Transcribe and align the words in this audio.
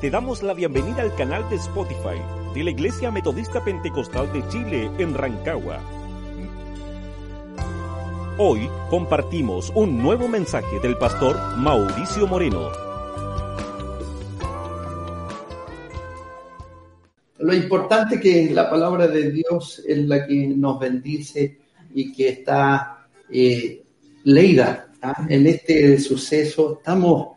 Te 0.00 0.10
damos 0.10 0.42
la 0.42 0.52
bienvenida 0.52 1.00
al 1.00 1.14
canal 1.14 1.48
de 1.48 1.56
Spotify 1.56 2.20
de 2.54 2.64
la 2.64 2.70
Iglesia 2.70 3.10
Metodista 3.10 3.64
Pentecostal 3.64 4.30
de 4.30 4.46
Chile 4.48 4.90
en 4.98 5.14
Rancagua. 5.14 5.80
Hoy 8.36 8.68
compartimos 8.90 9.72
un 9.74 9.96
nuevo 10.02 10.28
mensaje 10.28 10.80
del 10.82 10.98
pastor 10.98 11.38
Mauricio 11.56 12.26
Moreno. 12.26 12.68
Lo 17.38 17.54
importante 17.54 18.20
que 18.20 18.50
la 18.50 18.68
palabra 18.68 19.08
de 19.08 19.30
Dios 19.30 19.82
es 19.86 19.96
la 20.06 20.26
que 20.26 20.46
nos 20.48 20.78
bendice 20.78 21.58
y 21.94 22.12
que 22.12 22.28
está 22.28 23.08
eh, 23.32 23.82
leída 24.24 24.92
¿ah? 25.00 25.26
en 25.26 25.46
este 25.46 25.98
suceso. 25.98 26.74
Estamos 26.80 27.35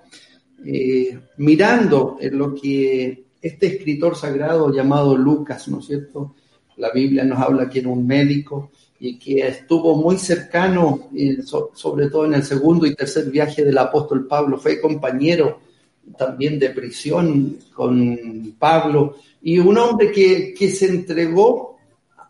eh, 0.66 1.18
mirando 1.38 2.18
en 2.20 2.38
lo 2.38 2.54
que 2.54 3.24
este 3.42 3.68
escritor 3.68 4.16
sagrado 4.16 4.74
llamado 4.74 5.18
Lucas, 5.18 5.68
¿no 5.68 5.80
es 5.80 5.86
cierto? 5.86 6.36
La 6.78 6.92
Biblia 6.92 7.24
nos 7.24 7.40
habla 7.40 7.70
que 7.70 7.80
era 7.80 7.90
un 7.90 8.06
médico 8.06 8.72
y 9.00 9.18
que 9.18 9.48
estuvo 9.48 9.96
muy 9.96 10.18
cercano, 10.18 11.10
sobre 11.74 12.10
todo 12.10 12.26
en 12.26 12.34
el 12.34 12.44
segundo 12.44 12.86
y 12.86 12.96
tercer 12.96 13.30
viaje 13.30 13.64
del 13.64 13.78
apóstol 13.78 14.28
Pablo, 14.28 14.58
fue 14.58 14.82
compañero 14.82 15.62
también 16.18 16.60
de 16.60 16.72
prisión 16.72 17.58
con 17.74 18.56
Pablo, 18.58 19.16
y 19.42 19.60
un 19.60 19.78
hombre 19.78 20.12
que, 20.12 20.54
que 20.54 20.70
se 20.70 20.88
entregó 20.88 21.78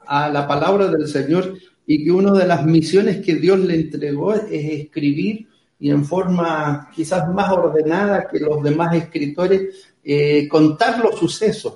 a 0.06 0.30
la 0.30 0.48
palabra 0.48 0.88
del 0.90 1.08
Señor 1.08 1.58
y 1.86 2.04
que 2.04 2.12
una 2.12 2.34
de 2.34 2.46
las 2.46 2.66
misiones 2.66 3.26
que 3.26 3.36
Dios 3.36 3.60
le 3.60 3.76
entregó 3.76 4.34
es 4.34 4.82
escribir 4.82 5.48
y 5.80 5.90
en 5.92 6.04
forma 6.04 6.90
quizás 6.94 7.34
más 7.34 7.52
ordenada 7.52 8.28
que 8.28 8.40
los 8.40 8.62
demás 8.62 8.96
escritores, 8.96 9.94
eh, 10.04 10.48
contar 10.50 11.00
los 11.00 11.18
sucesos. 11.18 11.76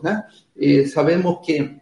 Eh, 0.56 0.86
sabemos 0.88 1.40
que 1.46 1.80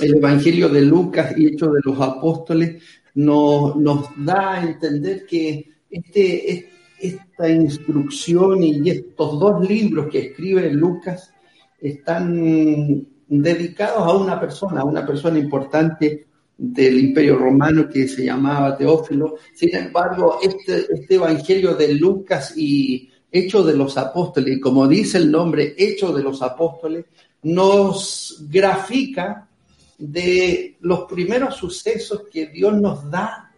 el 0.00 0.16
Evangelio 0.16 0.70
de 0.70 0.80
Lucas 0.80 1.34
y 1.36 1.48
Hechos 1.48 1.74
de 1.74 1.80
los 1.84 2.00
Apóstoles 2.00 2.82
nos, 3.14 3.76
nos 3.76 4.08
da 4.16 4.52
a 4.54 4.62
entender 4.62 5.26
que 5.26 5.70
este, 5.90 6.70
esta 6.98 7.48
instrucción 7.50 8.62
y 8.62 8.88
estos 8.88 9.38
dos 9.38 9.68
libros 9.68 10.08
que 10.10 10.28
escribe 10.28 10.72
Lucas 10.72 11.32
están 11.78 13.06
dedicados 13.28 14.02
a 14.02 14.16
una 14.16 14.40
persona, 14.40 14.80
a 14.80 14.84
una 14.84 15.06
persona 15.06 15.38
importante 15.38 16.29
del 16.62 16.98
Imperio 16.98 17.38
Romano 17.38 17.88
que 17.88 18.06
se 18.06 18.26
llamaba 18.26 18.76
Teófilo. 18.76 19.36
Sin 19.54 19.74
embargo, 19.74 20.40
este, 20.42 20.86
este 20.92 21.14
Evangelio 21.14 21.74
de 21.74 21.94
Lucas 21.94 22.52
y 22.54 23.08
Hecho 23.32 23.62
de 23.62 23.74
los 23.74 23.96
Apóstoles, 23.96 24.60
como 24.60 24.86
dice 24.86 25.16
el 25.16 25.30
nombre, 25.30 25.74
Hecho 25.78 26.12
de 26.12 26.22
los 26.22 26.42
Apóstoles, 26.42 27.06
nos 27.44 28.44
grafica 28.50 29.48
de 29.96 30.76
los 30.80 31.04
primeros 31.04 31.54
sucesos 31.56 32.24
que 32.30 32.48
Dios 32.48 32.78
nos 32.78 33.10
da 33.10 33.50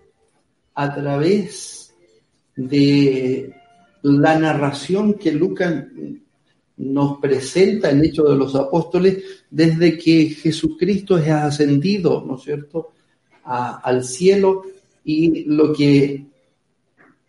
a 0.75 0.95
través 0.95 1.93
de 2.55 3.53
la 4.03 4.39
narración 4.39 5.15
que 5.15 5.33
Lucas 5.33 5.87
nos 6.83 7.19
presenta 7.19 7.91
en 7.91 8.05
Hechos 8.05 8.31
de 8.31 8.37
los 8.37 8.55
Apóstoles 8.55 9.19
desde 9.51 9.97
que 9.97 10.31
Jesucristo 10.31 11.17
es 11.17 11.29
ascendido, 11.29 12.25
¿no 12.27 12.37
es 12.37 12.43
cierto?, 12.43 12.93
al 13.45 14.05
cielo 14.05 14.63
y 15.05 15.45
lo 15.45 15.73
que 15.73 16.25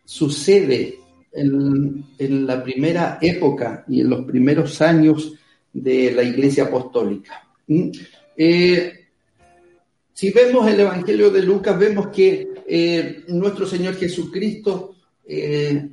sucede 0.06 1.00
en, 1.32 2.46
la 2.46 2.64
primera 2.64 3.18
época 3.22 3.84
y 3.88 4.02
en 4.02 4.10
los 4.10 4.26
primeros 4.26 4.80
años 4.82 5.34
de 5.72 6.12
la 6.12 6.24
Iglesia 6.24 6.66
Apostólica. 6.66 7.48
¿Mm? 7.68 7.90
Eh, 8.38 8.94
si 10.14 10.32
vemos 10.32 10.68
el 10.68 10.80
Evangelio 10.80 11.32
de 11.32 11.42
Lucas, 11.42 11.78
vemos 11.80 12.08
que 12.08 12.50
eh, 12.68 13.24
nuestro 13.30 13.66
Señor 13.66 13.96
Jesucristo 13.96 14.96
eh, 15.26 15.90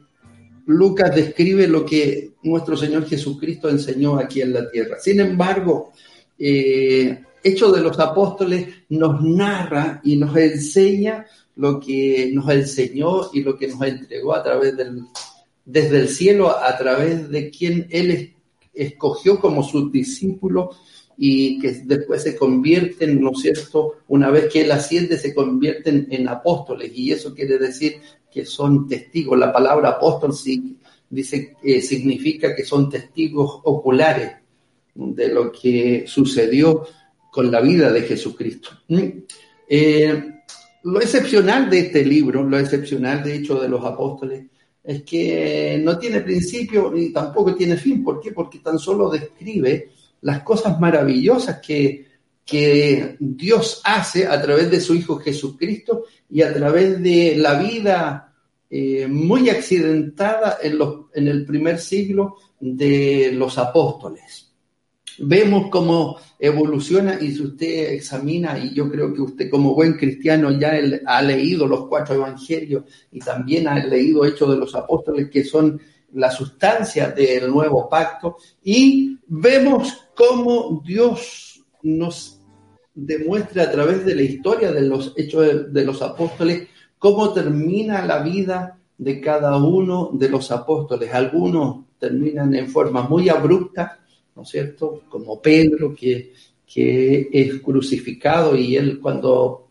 Lucas 0.71 1.15
describe 1.15 1.67
lo 1.67 1.85
que 1.85 2.35
nuestro 2.43 2.77
Señor 2.77 3.07
Jesucristo 3.07 3.69
enseñó 3.69 4.17
aquí 4.17 4.41
en 4.41 4.53
la 4.53 4.71
tierra. 4.71 4.99
Sin 5.01 5.21
embargo, 5.21 5.93
eh, 6.39 7.23
Hecho 7.43 7.73
de 7.73 7.81
los 7.81 7.99
Apóstoles 7.99 8.69
nos 8.91 9.23
narra 9.23 10.01
y 10.05 10.17
nos 10.17 10.37
enseña 10.37 11.27
lo 11.57 11.81
que 11.81 12.31
nos 12.33 12.49
enseñó 12.51 13.31
y 13.33 13.43
lo 13.43 13.57
que 13.57 13.69
nos 13.69 13.83
entregó 13.83 14.35
a 14.35 14.43
través 14.43 14.77
del, 14.77 15.05
desde 15.65 16.01
el 16.01 16.09
cielo, 16.09 16.51
a 16.51 16.77
través 16.77 17.31
de 17.31 17.51
quien 17.51 17.87
Él 17.91 18.35
escogió 18.75 19.41
como 19.41 19.63
sus 19.63 19.91
discípulos 19.91 20.77
y 21.17 21.59
que 21.59 21.73
después 21.85 22.23
se 22.23 22.37
convierten, 22.37 23.21
¿no 23.21 23.33
es 23.33 23.41
cierto? 23.41 23.97
Una 24.09 24.31
vez 24.31 24.53
que 24.53 24.63
Él 24.63 24.73
asciende, 24.73 25.19
se 25.19 25.35
convierten 25.35 26.09
en 26.11 26.29
apóstoles 26.29 26.93
y 26.95 27.13
eso 27.13 27.35
quiere 27.35 27.59
decir 27.59 28.01
que 28.31 28.45
son 28.45 28.87
testigos. 28.87 29.39
La 29.39 29.53
palabra 29.53 29.91
apóstol 29.91 30.35
dice, 31.09 31.57
eh, 31.63 31.81
significa 31.81 32.55
que 32.55 32.65
son 32.65 32.89
testigos 32.89 33.61
oculares 33.65 34.33
de 34.95 35.29
lo 35.29 35.51
que 35.51 36.05
sucedió 36.07 36.87
con 37.31 37.51
la 37.51 37.61
vida 37.61 37.93
de 37.93 38.03
Jesucristo. 38.03 38.71
Mm. 38.89 39.09
Eh, 39.69 40.25
lo 40.85 41.01
excepcional 41.01 41.69
de 41.69 41.81
este 41.81 42.05
libro, 42.05 42.43
lo 42.43 42.59
excepcional 42.59 43.23
de 43.23 43.37
hecho 43.37 43.61
de 43.61 43.69
los 43.69 43.85
apóstoles, 43.85 44.47
es 44.83 45.03
que 45.03 45.81
no 45.83 45.99
tiene 45.99 46.21
principio 46.21 46.91
ni 46.91 47.13
tampoco 47.13 47.55
tiene 47.55 47.77
fin. 47.77 48.03
¿Por 48.03 48.21
qué? 48.21 48.33
Porque 48.33 48.61
tan 48.61 48.79
solo 48.79 49.11
describe 49.11 49.91
las 50.23 50.43
cosas 50.43 50.81
maravillosas 50.81 51.61
que, 51.61 52.10
que 52.51 53.17
Dios 53.21 53.81
hace 53.85 54.27
a 54.27 54.43
través 54.43 54.71
de 54.71 54.81
su 54.81 54.95
Hijo 54.95 55.19
Jesucristo 55.19 56.05
y 56.29 56.43
a 56.43 56.53
través 56.53 57.01
de 57.01 57.37
la 57.37 57.55
vida 57.55 58.35
eh, 58.69 59.07
muy 59.07 59.49
accidentada 59.49 60.59
en, 60.61 60.77
los, 60.77 61.07
en 61.15 61.29
el 61.29 61.45
primer 61.45 61.79
siglo 61.79 62.37
de 62.59 63.31
los 63.33 63.57
apóstoles. 63.57 64.53
Vemos 65.19 65.69
cómo 65.71 66.17
evoluciona 66.41 67.19
y 67.21 67.31
si 67.31 67.43
usted 67.43 67.93
examina, 67.93 68.59
y 68.59 68.75
yo 68.75 68.91
creo 68.91 69.15
que 69.15 69.21
usted 69.21 69.51
como 69.51 69.75
buen 69.75 69.93
cristiano 69.93 70.51
ya 70.59 70.73
ha 71.07 71.23
leído 71.23 71.69
los 71.69 71.87
cuatro 71.87 72.17
evangelios 72.17 72.85
y 73.13 73.21
también 73.21 73.69
ha 73.69 73.79
leído 73.85 74.25
Hechos 74.25 74.51
de 74.51 74.57
los 74.57 74.75
Apóstoles, 74.75 75.31
que 75.31 75.45
son 75.45 75.81
la 76.15 76.31
sustancia 76.33 77.11
del 77.11 77.49
nuevo 77.49 77.89
pacto, 77.89 78.39
y 78.65 79.19
vemos 79.29 80.09
cómo 80.17 80.83
Dios 80.85 81.65
nos 81.83 82.40
demuestra 82.95 83.65
a 83.65 83.71
través 83.71 84.05
de 84.05 84.15
la 84.15 84.23
historia 84.23 84.73
de 84.73 84.83
los 84.83 85.15
Hechos 85.17 85.73
de 85.73 85.85
los 85.85 86.03
Apóstoles 86.03 86.69
cómo 87.01 87.33
termina 87.33 88.05
la 88.05 88.23
vida 88.23 88.79
de 88.99 89.21
cada 89.21 89.57
uno 89.57 90.11
de 90.13 90.29
los 90.29 90.53
apóstoles. 90.53 91.13
Algunos 91.13 91.87
terminan 91.99 92.55
en 92.55 92.69
forma 92.69 93.03
muy 93.09 93.31
abrupta, 93.31 93.99
¿no 94.37 94.43
es 94.43 94.49
cierto? 94.51 95.03
Como 95.09 95.41
Pedro, 95.41 95.95
que, 95.95 96.35
que 96.67 97.31
es 97.33 97.61
crucificado 97.61 98.55
y 98.55 98.77
él 98.77 99.01
cuando 99.01 99.69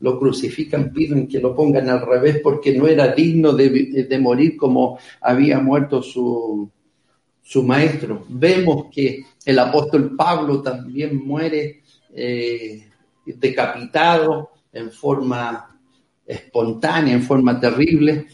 lo 0.00 0.18
crucifican 0.18 0.92
piden 0.92 1.28
que 1.28 1.38
lo 1.38 1.54
pongan 1.54 1.88
al 1.88 2.04
revés 2.04 2.40
porque 2.42 2.76
no 2.76 2.88
era 2.88 3.14
digno 3.14 3.52
de, 3.52 4.18
morir 4.20 4.56
como 4.56 4.98
había 5.20 5.60
muerto 5.60 6.02
su, 6.02 6.68
su, 7.40 7.62
maestro. 7.62 8.24
Vemos 8.28 8.86
que 8.92 9.22
el 9.46 9.58
apóstol 9.60 10.16
Pablo 10.16 10.60
también 10.60 11.24
muere 11.24 11.81
eh, 12.12 12.88
decapitado 13.24 14.50
en 14.72 14.90
forma 14.90 15.78
espontánea, 16.26 17.14
en 17.14 17.22
forma 17.22 17.58
terrible. 17.58 18.26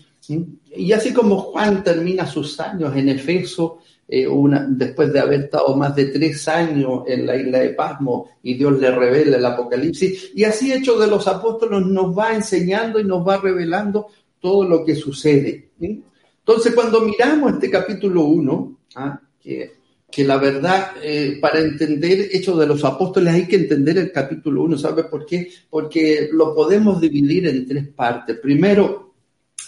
Y 0.76 0.92
así 0.92 1.12
como 1.12 1.38
Juan 1.38 1.82
termina 1.82 2.26
sus 2.26 2.60
años 2.60 2.94
en 2.94 3.08
Efeso, 3.08 3.78
eh, 4.06 4.26
una, 4.26 4.66
después 4.68 5.12
de 5.12 5.20
haber 5.20 5.40
estado 5.42 5.76
más 5.76 5.94
de 5.94 6.06
tres 6.06 6.48
años 6.48 7.02
en 7.06 7.26
la 7.26 7.36
isla 7.36 7.58
de 7.58 7.70
Pasmo 7.70 8.30
y 8.42 8.54
Dios 8.54 8.78
le 8.78 8.90
revela 8.90 9.36
el 9.36 9.44
Apocalipsis, 9.44 10.32
y 10.34 10.44
así 10.44 10.72
hecho 10.72 10.98
de 10.98 11.06
los 11.06 11.28
apóstoles 11.28 11.84
nos 11.86 12.16
va 12.16 12.34
enseñando 12.34 12.98
y 12.98 13.04
nos 13.04 13.26
va 13.26 13.38
revelando 13.38 14.06
todo 14.40 14.64
lo 14.64 14.84
que 14.84 14.94
sucede. 14.94 15.70
Entonces, 15.80 16.74
cuando 16.74 17.02
miramos 17.02 17.52
este 17.52 17.70
capítulo 17.70 18.24
1, 18.24 18.78
¿ah? 18.96 19.20
que 19.40 19.77
que 20.18 20.24
la 20.24 20.36
verdad, 20.36 20.94
eh, 21.00 21.38
para 21.40 21.60
entender 21.60 22.30
Hechos 22.32 22.58
de 22.58 22.66
los 22.66 22.84
Apóstoles 22.84 23.32
hay 23.32 23.46
que 23.46 23.54
entender 23.54 23.98
el 23.98 24.10
capítulo 24.10 24.64
1. 24.64 24.76
¿Sabe 24.76 25.04
por 25.04 25.24
qué? 25.24 25.48
Porque 25.70 26.28
lo 26.32 26.56
podemos 26.56 27.00
dividir 27.00 27.46
en 27.46 27.64
tres 27.68 27.86
partes. 27.86 28.36
Primero, 28.40 29.14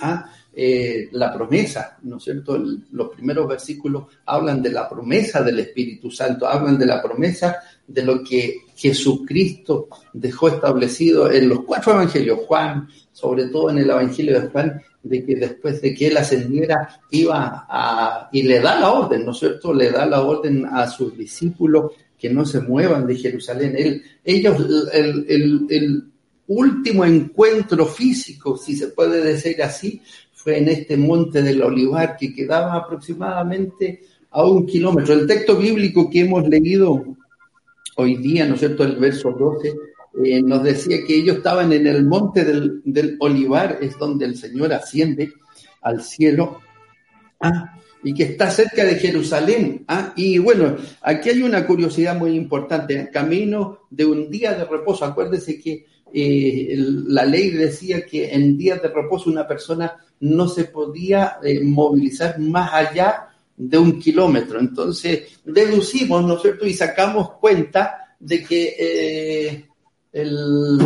¿ah? 0.01 0.29
Eh, 0.53 1.09
la 1.13 1.33
promesa, 1.33 1.99
¿no 2.03 2.17
es 2.17 2.25
cierto? 2.25 2.61
los 2.91 3.11
primeros 3.11 3.47
versículos 3.47 4.07
hablan 4.27 4.61
de 4.61 4.73
la 4.73 4.89
promesa 4.89 5.41
del 5.41 5.61
Espíritu 5.61 6.11
Santo, 6.11 6.49
hablan 6.49 6.77
de 6.77 6.87
la 6.87 7.01
promesa 7.01 7.59
de 7.87 8.03
lo 8.03 8.25
que 8.25 8.63
Jesucristo 8.75 9.87
dejó 10.13 10.49
establecido 10.49 11.31
en 11.31 11.49
los 11.49 11.63
cuatro 11.63 11.93
evangelios, 11.93 12.41
Juan, 12.49 12.89
sobre 13.13 13.47
todo 13.47 13.71
en 13.71 13.79
el 13.79 13.91
evangelio 13.91 14.41
de 14.41 14.49
Juan, 14.49 14.83
de 15.03 15.25
que 15.25 15.37
después 15.37 15.81
de 15.81 15.95
que 15.95 16.09
él 16.09 16.17
ascendiera 16.17 17.01
iba 17.11 17.67
a, 17.69 18.29
y 18.33 18.43
le 18.43 18.61
da 18.61 18.79
la 18.79 18.91
orden, 18.91 19.25
¿no 19.25 19.33
es 19.33 19.39
cierto? 19.39 19.73
Le 19.73 19.91
da 19.91 20.07
la 20.07 20.23
orden 20.23 20.67
a 20.67 20.87
sus 20.89 21.17
discípulos 21.17 21.93
que 22.19 22.29
no 22.29 22.45
se 22.45 22.61
muevan 22.61 23.07
de 23.07 23.17
Jerusalén. 23.17 23.75
Él, 23.77 24.03
ellos, 24.25 24.91
el, 24.93 25.25
el, 25.29 25.67
el 25.71 26.05
último 26.49 27.05
encuentro 27.05 27.87
físico, 27.87 28.57
si 28.57 28.77
se 28.77 28.89
puede 28.89 29.23
decir 29.23 29.63
así, 29.63 30.03
fue 30.33 30.59
en 30.59 30.69
este 30.69 30.97
monte 30.97 31.43
del 31.43 31.63
olivar 31.63 32.17
que 32.17 32.35
quedaba 32.35 32.75
aproximadamente 32.75 34.01
a 34.31 34.45
un 34.45 34.67
kilómetro. 34.67 35.15
El 35.15 35.27
texto 35.27 35.57
bíblico 35.57 36.09
que 36.11 36.21
hemos 36.21 36.49
leído 36.49 37.05
hoy 37.97 38.17
día, 38.17 38.47
¿no 38.47 38.55
es 38.55 38.61
cierto?, 38.61 38.85
el 38.85 38.97
verso 38.97 39.33
12, 39.33 39.75
eh, 40.25 40.43
nos 40.43 40.63
decía 40.63 40.99
que 41.07 41.17
ellos 41.17 41.39
estaban 41.39 41.73
en 41.73 41.87
el 41.87 42.05
monte 42.05 42.45
del, 42.45 42.83
del, 42.85 43.17
olivar, 43.21 43.79
es 43.81 43.97
donde 43.99 44.25
el 44.27 44.37
Señor 44.37 44.73
asciende 44.73 45.33
al 45.83 46.03
cielo, 46.03 46.61
ah, 47.41 47.77
y 48.03 48.15
que 48.15 48.25
está 48.25 48.51
cerca 48.51 48.85
de 48.85 48.97
Jerusalén. 48.97 49.85
Ah, 49.87 50.13
y 50.17 50.39
bueno, 50.39 50.77
aquí 51.03 51.31
hay 51.31 51.43
una 51.43 51.67
curiosidad 51.67 52.17
muy 52.17 52.33
importante, 52.33 53.11
camino 53.13 53.81
de 53.91 54.07
un 54.07 54.31
día 54.31 54.55
de 54.55 54.65
reposo. 54.65 55.05
Acuérdese 55.05 55.61
que 55.61 55.87
eh, 56.13 56.75
la 56.77 57.25
ley 57.25 57.51
decía 57.51 58.05
que 58.05 58.33
en 58.33 58.57
días 58.57 58.83
de 58.83 58.89
reposo 58.89 59.31
una 59.31 59.47
persona 59.47 59.97
no 60.21 60.49
se 60.49 60.65
podía 60.65 61.37
eh, 61.43 61.61
movilizar 61.63 62.39
más 62.39 62.73
allá 62.73 63.29
de 63.57 63.79
un 63.79 63.99
kilómetro. 64.01 64.59
Entonces, 64.59 65.41
deducimos, 65.45 66.25
¿no 66.25 66.37
es 66.37 66.43
cierto? 66.43 66.67
Y 66.67 66.75
sacamos 66.75 67.33
cuenta 67.33 68.17
de 68.19 68.43
que 68.43 68.77
eh, 68.79 69.65
el, 70.13 70.79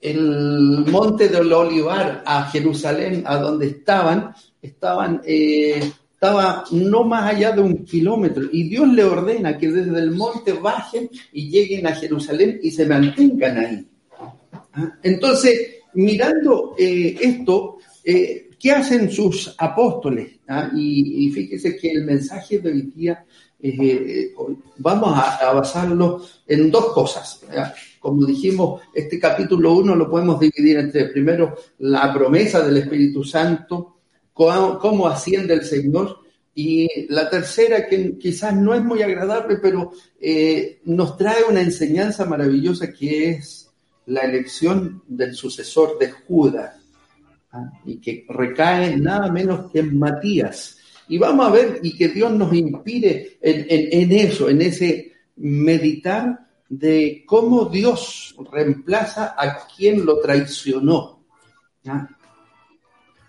el, 0.00 0.84
monte 0.86 1.28
del 1.28 1.52
Olivar 1.52 2.22
a 2.26 2.44
Jerusalén, 2.50 3.24
a 3.26 3.36
donde 3.38 3.66
estaban, 3.68 4.34
estaban, 4.62 5.20
eh, 5.24 5.92
estaba 6.12 6.64
no 6.70 7.04
más 7.04 7.34
allá 7.34 7.52
de 7.52 7.60
un 7.60 7.84
kilómetro. 7.84 8.44
Y 8.50 8.68
Dios 8.68 8.88
le 8.88 9.04
ordena 9.04 9.58
que 9.58 9.70
desde 9.70 9.98
el 9.98 10.12
monte 10.12 10.52
bajen 10.54 11.10
y 11.32 11.50
lleguen 11.50 11.86
a 11.86 11.94
Jerusalén 11.94 12.58
y 12.62 12.70
se 12.70 12.86
mantengan 12.86 13.58
ahí. 13.58 13.86
¿Ah? 14.72 14.98
Entonces, 15.02 15.76
mirando 15.96 16.74
eh, 16.78 17.16
esto, 17.20 17.78
eh, 18.04 18.50
¿qué 18.58 18.72
hacen 18.72 19.10
sus 19.10 19.54
apóstoles? 19.58 20.38
¿Ah? 20.48 20.70
Y, 20.74 21.30
fíjese 21.30 21.76
que 21.76 21.90
el 21.90 22.04
mensaje 22.04 22.60
de 22.60 22.70
hoy 22.70 22.82
día 22.94 23.24
eh, 23.60 24.32
vamos 24.78 25.18
a, 25.18 25.52
basarlo 25.52 26.22
en 26.46 26.70
dos 26.70 26.92
cosas. 26.92 27.40
¿ya? 27.52 27.74
Como 28.06 28.24
dijimos, 28.24 28.82
este 28.94 29.18
capítulo 29.18 29.74
1 29.78 29.96
lo 29.96 30.08
podemos 30.08 30.38
dividir 30.38 30.76
entre 30.76 31.06
primero 31.06 31.56
la 31.80 32.14
promesa 32.14 32.64
del 32.64 32.76
Espíritu 32.76 33.24
Santo, 33.24 33.96
cómo, 34.32 34.78
cómo 34.78 35.08
asciende 35.08 35.54
el 35.54 35.64
Señor, 35.64 36.20
y 36.54 36.88
la 37.08 37.28
tercera, 37.28 37.88
que 37.88 38.16
quizás 38.16 38.54
no 38.54 38.76
es 38.76 38.84
muy 38.84 39.02
agradable, 39.02 39.56
pero 39.56 39.90
eh, 40.20 40.78
nos 40.84 41.16
trae 41.16 41.42
una 41.50 41.60
enseñanza 41.60 42.24
maravillosa 42.26 42.92
que 42.92 43.30
es 43.30 43.72
la 44.06 44.20
elección 44.20 45.02
del 45.08 45.34
sucesor 45.34 45.98
de 45.98 46.12
Judas 46.12 46.76
¿ah? 47.50 47.72
y 47.84 47.96
que 47.96 48.24
recae 48.28 48.96
nada 48.98 49.32
menos 49.32 49.72
que 49.72 49.80
en 49.80 49.98
Matías. 49.98 50.78
Y 51.08 51.18
vamos 51.18 51.44
a 51.44 51.50
ver 51.50 51.80
y 51.82 51.96
que 51.96 52.10
Dios 52.10 52.32
nos 52.32 52.54
inspire 52.54 53.38
en, 53.42 53.66
en, 53.68 54.12
en 54.12 54.12
eso, 54.12 54.48
en 54.48 54.62
ese 54.62 55.12
meditar 55.34 56.45
de 56.68 57.24
cómo 57.26 57.66
Dios 57.66 58.34
reemplaza 58.50 59.34
a 59.36 59.66
quien 59.66 60.04
lo 60.04 60.20
traicionó. 60.20 61.24
¿ah? 61.86 62.08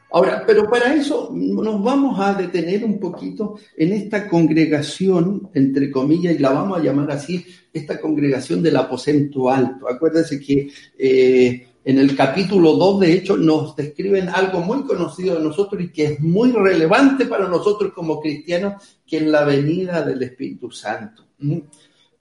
Ahora, 0.09 0.43
pero 0.47 0.69
para 0.69 0.93
eso 0.95 1.29
nos 1.33 1.83
vamos 1.83 2.17
a 2.19 2.33
detener 2.33 2.85
un 2.85 2.97
poquito 2.97 3.59
en 3.75 3.91
esta 3.91 4.27
congregación, 4.27 5.49
entre 5.53 5.91
comillas, 5.91 6.33
y 6.33 6.39
la 6.39 6.51
vamos 6.51 6.79
a 6.79 6.83
llamar 6.83 7.11
así, 7.11 7.45
esta 7.73 7.99
congregación 7.99 8.63
del 8.63 8.77
aposento 8.77 9.49
alto. 9.49 9.89
Acuérdense 9.89 10.39
que 10.39 10.71
eh, 10.97 11.67
en 11.83 11.97
el 11.99 12.15
capítulo 12.15 12.73
2, 12.73 13.01
de 13.01 13.13
hecho, 13.13 13.35
nos 13.35 13.75
describen 13.75 14.29
algo 14.29 14.61
muy 14.61 14.83
conocido 14.83 15.35
de 15.35 15.43
nosotros 15.43 15.81
y 15.83 15.89
que 15.89 16.05
es 16.05 16.19
muy 16.21 16.51
relevante 16.53 17.25
para 17.25 17.49
nosotros 17.49 17.91
como 17.93 18.21
cristianos, 18.21 19.01
que 19.05 19.17
es 19.17 19.23
la 19.23 19.43
venida 19.43 20.01
del 20.03 20.23
Espíritu 20.23 20.71
Santo. 20.71 21.25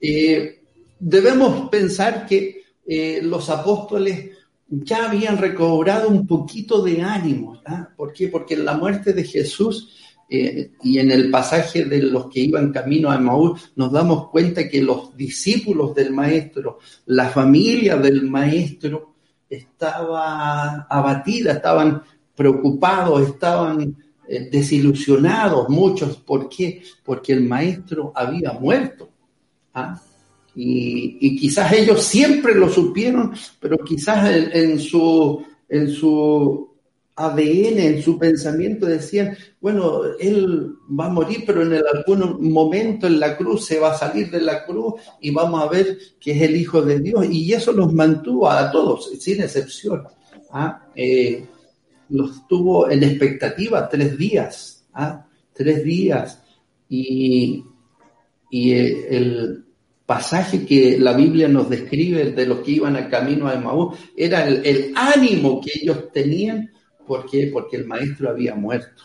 Eh, 0.00 0.65
debemos 0.98 1.68
pensar 1.68 2.26
que 2.26 2.62
eh, 2.86 3.20
los 3.22 3.50
apóstoles 3.50 4.30
ya 4.68 5.08
habían 5.08 5.38
recobrado 5.38 6.08
un 6.08 6.26
poquito 6.26 6.82
de 6.82 7.02
ánimo. 7.02 7.60
¿ah? 7.66 7.88
¿Por 7.96 8.12
qué? 8.12 8.28
Porque 8.28 8.54
en 8.54 8.64
la 8.64 8.76
muerte 8.76 9.12
de 9.12 9.24
Jesús 9.24 9.94
eh, 10.28 10.72
y 10.82 10.98
en 10.98 11.10
el 11.10 11.30
pasaje 11.30 11.84
de 11.84 12.02
los 12.02 12.28
que 12.28 12.40
iban 12.40 12.72
camino 12.72 13.10
a 13.10 13.18
Maús, 13.18 13.72
nos 13.76 13.92
damos 13.92 14.28
cuenta 14.30 14.68
que 14.68 14.82
los 14.82 15.16
discípulos 15.16 15.94
del 15.94 16.12
maestro, 16.12 16.78
la 17.06 17.28
familia 17.28 17.96
del 17.96 18.22
maestro, 18.24 19.14
estaba 19.48 20.86
abatida, 20.90 21.52
estaban 21.52 22.02
preocupados, 22.34 23.28
estaban 23.28 23.96
eh, 24.28 24.48
desilusionados 24.50 25.68
muchos. 25.68 26.16
¿Por 26.16 26.48
qué? 26.48 26.82
Porque 27.04 27.32
el 27.32 27.44
maestro 27.44 28.12
había 28.14 28.52
muerto. 28.52 29.08
¿ah? 29.74 30.00
Y, 30.58 31.18
y, 31.20 31.36
quizás 31.36 31.70
ellos 31.72 32.02
siempre 32.02 32.54
lo 32.54 32.70
supieron, 32.70 33.34
pero 33.60 33.76
quizás 33.84 34.30
en, 34.30 34.80
su, 34.80 35.44
en 35.68 35.90
su 35.90 36.70
ADN, 37.14 37.78
en 37.78 38.02
su 38.02 38.18
pensamiento 38.18 38.86
decían, 38.86 39.36
bueno, 39.60 40.00
él 40.18 40.72
va 40.98 41.06
a 41.06 41.10
morir, 41.10 41.44
pero 41.46 41.60
en 41.60 41.74
algún 41.74 42.50
momento 42.50 43.06
en 43.06 43.20
la 43.20 43.36
cruz 43.36 43.66
se 43.66 43.78
va 43.78 43.92
a 43.92 43.98
salir 43.98 44.30
de 44.30 44.40
la 44.40 44.64
cruz 44.64 44.94
y 45.20 45.30
vamos 45.30 45.62
a 45.62 45.68
ver 45.68 45.98
que 46.18 46.32
es 46.32 46.40
el 46.40 46.56
Hijo 46.56 46.80
de 46.80 47.00
Dios. 47.00 47.26
Y 47.30 47.52
eso 47.52 47.72
los 47.72 47.92
mantuvo 47.92 48.48
a 48.48 48.70
todos, 48.70 49.10
sin 49.20 49.42
excepción. 49.42 50.04
¿ah? 50.52 50.86
Eh, 50.94 51.44
los 52.08 52.48
tuvo 52.48 52.88
en 52.90 53.02
expectativa 53.02 53.90
tres 53.90 54.16
días, 54.16 54.86
¿ah? 54.94 55.26
tres 55.52 55.84
días. 55.84 56.42
Y, 56.88 57.62
y 58.50 58.72
el, 58.72 59.65
pasaje 60.06 60.64
que 60.64 60.98
la 60.98 61.12
Biblia 61.12 61.48
nos 61.48 61.68
describe 61.68 62.32
de 62.32 62.46
los 62.46 62.60
que 62.60 62.70
iban 62.70 62.96
al 62.96 63.10
camino 63.10 63.48
a 63.48 63.54
Emaús 63.54 63.98
era 64.16 64.46
el, 64.46 64.92
ánimo 64.94 65.60
que 65.60 65.72
ellos 65.82 66.10
tenían. 66.12 66.70
Porque 67.06 67.52
el 67.72 67.86
maestro 67.86 68.30
había 68.30 68.56
muerto. 68.56 69.04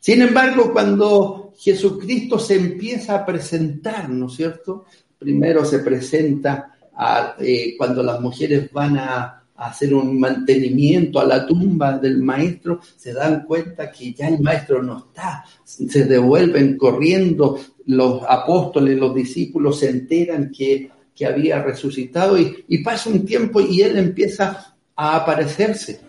Sin 0.00 0.22
embargo, 0.22 0.72
cuando 0.72 1.52
Jesucristo 1.56 2.36
se 2.38 2.56
empieza 2.56 3.14
a 3.14 3.24
presentar, 3.24 4.08
¿no 4.08 4.26
es 4.26 4.34
cierto? 4.34 4.86
Primero 5.16 5.64
se 5.64 5.78
presenta 5.78 6.72
a, 6.96 7.36
eh, 7.38 7.76
cuando 7.78 8.02
las 8.02 8.20
mujeres 8.20 8.72
van 8.72 8.98
a, 8.98 9.37
hacer 9.58 9.92
un 9.92 10.18
mantenimiento 10.18 11.18
a 11.18 11.26
la 11.26 11.44
tumba 11.46 11.98
del 11.98 12.18
maestro, 12.18 12.80
se 12.96 13.12
dan 13.12 13.44
cuenta 13.44 13.90
que 13.90 14.12
ya 14.12 14.28
el 14.28 14.40
maestro 14.40 14.82
no 14.82 14.98
está, 14.98 15.44
se 15.64 16.04
devuelven 16.04 16.76
corriendo, 16.76 17.58
los 17.86 18.22
apóstoles, 18.28 18.96
los 18.96 19.14
discípulos 19.14 19.80
se 19.80 19.90
enteran 19.90 20.50
que, 20.50 20.90
que 21.14 21.26
había 21.26 21.62
resucitado 21.62 22.38
y, 22.38 22.64
y 22.68 22.78
pasa 22.78 23.10
un 23.10 23.24
tiempo 23.24 23.60
y 23.60 23.82
él 23.82 23.96
empieza 23.96 24.76
a 24.94 25.16
aparecerse. 25.16 26.00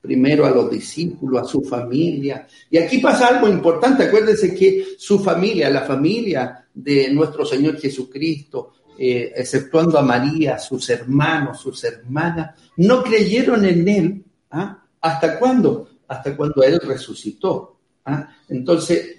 Primero 0.00 0.46
a 0.46 0.50
los 0.50 0.70
discípulos, 0.70 1.42
a 1.42 1.44
su 1.44 1.62
familia. 1.62 2.46
Y 2.70 2.78
aquí 2.78 2.98
pasa 2.98 3.28
algo 3.28 3.48
importante, 3.48 4.04
acuérdense 4.04 4.54
que 4.54 4.84
su 4.98 5.18
familia, 5.18 5.68
la 5.68 5.82
familia 5.82 6.66
de 6.72 7.10
nuestro 7.12 7.44
Señor 7.44 7.78
Jesucristo, 7.78 8.72
eh, 8.98 9.32
exceptuando 9.36 9.98
a 9.98 10.02
María, 10.02 10.58
sus 10.58 10.88
hermanos, 10.90 11.60
sus 11.60 11.84
hermanas, 11.84 12.54
no 12.76 13.02
creyeron 13.02 13.64
en 13.64 13.88
Él. 13.88 14.24
¿ah? 14.50 14.82
¿Hasta 15.00 15.38
cuándo? 15.38 15.88
Hasta 16.08 16.36
cuando 16.36 16.62
Él 16.62 16.80
resucitó. 16.80 17.76
¿ah? 18.04 18.28
Entonces, 18.48 19.16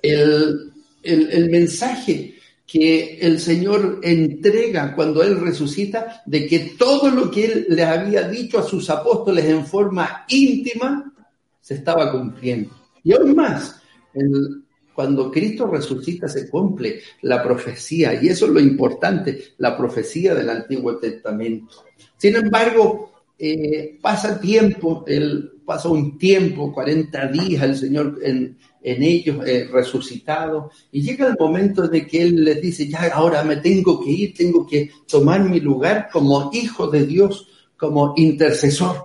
el, 0.00 0.72
el, 1.02 1.50
mensaje 1.50 2.34
que 2.66 3.18
el 3.20 3.40
Señor 3.40 4.00
entrega 4.02 4.94
cuando 4.94 5.22
Él 5.22 5.40
resucita, 5.40 6.22
de 6.24 6.46
que 6.46 6.74
todo 6.78 7.10
lo 7.10 7.30
que 7.30 7.44
Él 7.44 7.66
le 7.68 7.84
había 7.84 8.28
dicho 8.28 8.58
a 8.58 8.68
sus 8.68 8.88
apóstoles 8.88 9.44
en 9.44 9.66
forma 9.66 10.24
íntima, 10.28 11.12
se 11.60 11.74
estaba 11.74 12.10
cumpliendo. 12.10 12.70
Y 13.02 13.12
aún 13.12 13.34
más, 13.36 13.80
el, 14.14 14.63
cuando 14.94 15.30
Cristo 15.30 15.66
resucita 15.66 16.28
se 16.28 16.48
cumple 16.48 17.00
la 17.22 17.42
profecía, 17.42 18.20
y 18.22 18.28
eso 18.28 18.46
es 18.46 18.52
lo 18.52 18.60
importante, 18.60 19.54
la 19.58 19.76
profecía 19.76 20.34
del 20.34 20.48
Antiguo 20.50 20.96
Testamento. 20.98 21.84
Sin 22.16 22.36
embargo, 22.36 23.12
eh, 23.38 23.98
pasa 24.00 24.40
tiempo, 24.40 25.04
el, 25.06 25.50
pasa 25.64 25.88
un 25.88 26.16
tiempo, 26.16 26.72
40 26.72 27.26
días, 27.28 27.62
el 27.62 27.76
Señor 27.76 28.18
en, 28.22 28.56
en 28.82 29.02
ellos 29.02 29.44
eh, 29.46 29.68
resucitado, 29.72 30.70
y 30.92 31.02
llega 31.02 31.26
el 31.26 31.36
momento 31.38 31.88
de 31.88 32.06
que 32.06 32.22
Él 32.22 32.44
les 32.44 32.62
dice, 32.62 32.86
ya 32.88 33.08
ahora 33.12 33.42
me 33.42 33.56
tengo 33.56 34.02
que 34.02 34.10
ir, 34.10 34.34
tengo 34.34 34.66
que 34.66 34.90
tomar 35.08 35.42
mi 35.48 35.58
lugar 35.58 36.08
como 36.12 36.50
hijo 36.52 36.86
de 36.86 37.06
Dios, 37.06 37.48
como 37.76 38.14
intercesor. 38.16 39.04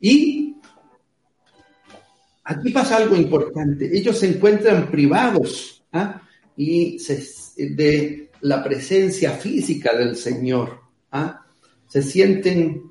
Y 0.00 0.43
aquí 2.44 2.70
pasa 2.70 2.98
algo 2.98 3.16
importante. 3.16 3.90
Ellos 3.96 4.18
se 4.18 4.28
encuentran 4.28 4.90
privados 4.90 5.82
¿ah? 5.92 6.22
y 6.56 6.98
de 7.58 8.30
la 8.42 8.62
presencia 8.62 9.32
física 9.32 9.96
del 9.96 10.16
Señor. 10.16 10.80
¿ah? 11.10 11.44
Se 11.88 12.02
sienten, 12.02 12.82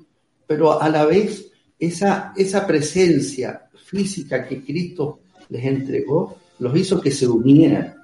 pero 0.46 0.80
a 0.80 0.88
la 0.88 1.04
vez 1.04 1.50
esa, 1.78 2.32
esa 2.36 2.66
presencia 2.66 3.68
física 3.84 4.46
que 4.46 4.62
Cristo 4.62 5.20
les 5.48 5.64
entregó 5.64 6.38
los 6.58 6.76
hizo 6.76 7.00
que 7.00 7.10
se 7.10 7.26
unieran. 7.26 7.96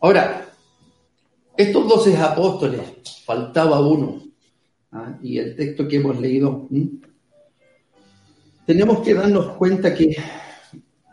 Ahora, 0.00 0.48
estos 1.56 1.88
doce 1.88 2.16
apóstoles, 2.16 2.80
faltaba 3.24 3.80
uno, 3.80 4.22
¿ah? 4.92 5.18
y 5.22 5.38
el 5.38 5.54
texto 5.56 5.86
que 5.86 5.96
hemos 5.96 6.20
leído, 6.20 6.68
tenemos 8.66 9.00
que 9.00 9.14
darnos 9.14 9.56
cuenta 9.56 9.94
que 9.94 10.16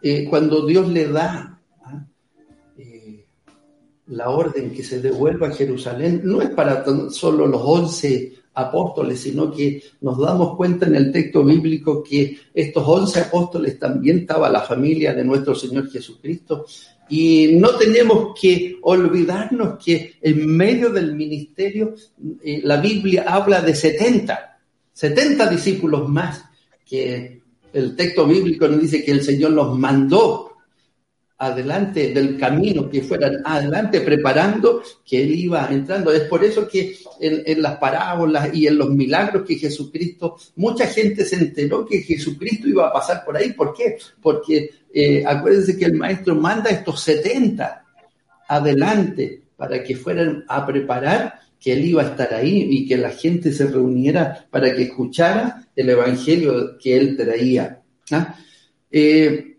eh, 0.02 0.26
cuando 0.30 0.66
Dios 0.66 0.88
le 0.88 1.08
da 1.08 1.60
¿ah? 1.84 2.06
eh, 2.78 3.26
la 4.08 4.30
orden 4.30 4.72
que 4.72 4.84
se 4.84 5.02
devuelva 5.02 5.48
a 5.48 5.54
Jerusalén, 5.54 6.22
no 6.24 6.42
es 6.42 6.50
para 6.50 6.84
solo 7.10 7.46
los 7.46 7.62
once 7.64 8.34
apóstoles, 8.54 9.20
sino 9.22 9.52
que 9.52 9.82
nos 10.02 10.18
damos 10.18 10.58
cuenta 10.58 10.86
en 10.86 10.96
el 10.96 11.12
texto 11.12 11.44
bíblico 11.44 12.04
que 12.04 12.38
estos 12.54 12.84
once 12.86 13.20
apóstoles 13.20 13.80
también 13.80 14.20
estaba 14.20 14.50
la 14.50 14.62
familia 14.62 15.14
de 15.14 15.24
nuestro 15.24 15.56
Señor 15.56 15.90
Jesucristo. 15.90 16.66
Y 17.10 17.56
no 17.58 17.76
tenemos 17.76 18.40
que 18.40 18.78
olvidarnos 18.82 19.84
que 19.84 20.16
en 20.22 20.48
medio 20.48 20.90
del 20.90 21.14
ministerio 21.14 21.96
eh, 22.44 22.62
la 22.64 22.78
Biblia 22.78 23.26
habla 23.28 23.62
de 23.62 23.76
70, 23.76 24.60
70 24.94 25.50
discípulos 25.50 26.08
más, 26.08 26.46
que 26.86 27.41
el 27.74 27.96
texto 27.96 28.26
bíblico 28.26 28.68
nos 28.68 28.82
dice 28.82 29.04
que 29.04 29.12
el 29.12 29.24
Señor 29.24 29.52
los 29.52 29.78
mandó 29.78 30.52
adelante 31.42 32.14
del 32.14 32.38
camino, 32.38 32.88
que 32.88 33.02
fueran 33.02 33.42
adelante 33.44 34.02
preparando 34.02 34.84
que 35.04 35.24
Él 35.24 35.32
iba 35.32 35.68
entrando. 35.72 36.12
Es 36.12 36.22
por 36.24 36.44
eso 36.44 36.68
que 36.68 36.96
en, 37.20 37.62
las 37.62 37.78
parábolas 37.78 38.54
y 38.54 38.68
en 38.68 38.78
los 38.78 38.92
milagros 38.92 39.44
que 39.48 39.56
Jesucristo, 39.56 40.38
mucha 40.58 40.86
gente 40.86 41.26
se 41.26 41.38
enteró 41.38 41.84
que 41.84 42.04
Jesucristo 42.04 42.68
iba 42.68 42.88
a 42.88 42.94
pasar 42.94 43.26
por 43.26 43.36
ahí. 43.36 43.54
¿Por 43.54 43.74
qué? 43.74 43.98
Porque 44.22 44.70
eh, 44.94 45.24
acuérdense 45.26 45.76
que 45.76 45.86
el 45.86 45.96
maestro 45.96 46.36
manda 46.36 46.70
estos 46.70 47.02
70 47.02 47.86
adelante 48.48 49.42
para 49.58 49.84
que 49.84 49.96
fueran 49.96 50.44
a 50.48 50.64
preparar 50.64 51.40
que 51.62 51.74
Él 51.74 51.86
iba 51.86 52.02
a 52.02 52.08
estar 52.08 52.34
ahí 52.34 52.68
y 52.72 52.88
que 52.88 52.98
la 52.98 53.12
gente 53.12 53.54
se 53.54 53.68
reuniera 53.68 54.48
para 54.50 54.76
que 54.76 54.84
escuchara 54.84 55.68
el 55.76 55.90
Evangelio 55.90 56.78
que 56.80 56.98
Él 56.98 57.16
traía. 57.16 57.82
¿ah? 58.12 58.36
Eh, 58.90 59.58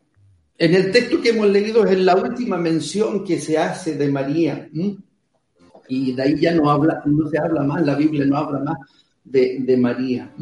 en 0.59 0.75
el 0.75 0.91
texto 0.91 1.21
que 1.23 1.31
hemos 1.31 1.49
leído 1.49 1.87
es 1.87 1.99
la 2.01 2.17
última 2.17 2.57
mención 2.57 3.25
que 3.25 3.39
se 3.39 3.57
hace 3.57 3.97
de 3.97 4.11
María. 4.11 4.69
Y 5.89 6.13
de 6.13 6.23
ahí 6.23 6.41
ya 6.41 6.53
no, 6.53 6.69
habla, 6.69 7.03
no 7.07 7.29
se 7.29 7.39
habla 7.39 7.63
más, 7.63 7.87
la 7.87 7.95
Biblia 7.95 8.25
no 8.27 8.37
habla 8.37 8.59
más 8.59 8.79
de, 9.23 9.77
María. 9.79 10.33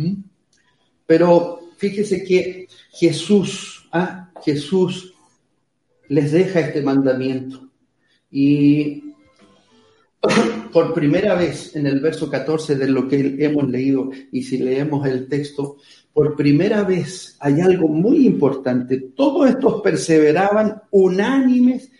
Pero 1.07 1.61
fíjese 1.77 2.25
que 2.25 2.69
Jesús, 2.91 3.87
¿ah? 3.93 4.31
Jesús 4.43 5.13
les 6.09 6.33
deja 6.33 6.61
este 6.61 6.81
mandamiento. 6.81 7.69
Y 8.31 9.05
por 10.73 10.95
primera 10.95 11.35
vez 11.35 11.75
en 11.77 11.87
el 11.87 12.01
verso 12.01 12.31
14 12.31 12.77
de 12.77 12.89
lo 12.89 13.09
que 13.09 13.37
hemos 13.39 13.69
leído, 13.69 14.11
y 14.33 14.43
si 14.43 14.59
leemos 14.59 15.07
el 15.07 15.29
texto, 15.29 15.77
por 16.13 16.37
primera 16.37 16.83
vez 16.83 17.37
hay 17.41 17.61
algo 17.61 17.89
muy 17.89 18.27
importante. 18.27 18.99
Todos 19.15 19.49
estos 19.49 19.81
perseveraban 19.81 20.83
unánimes 20.91 21.91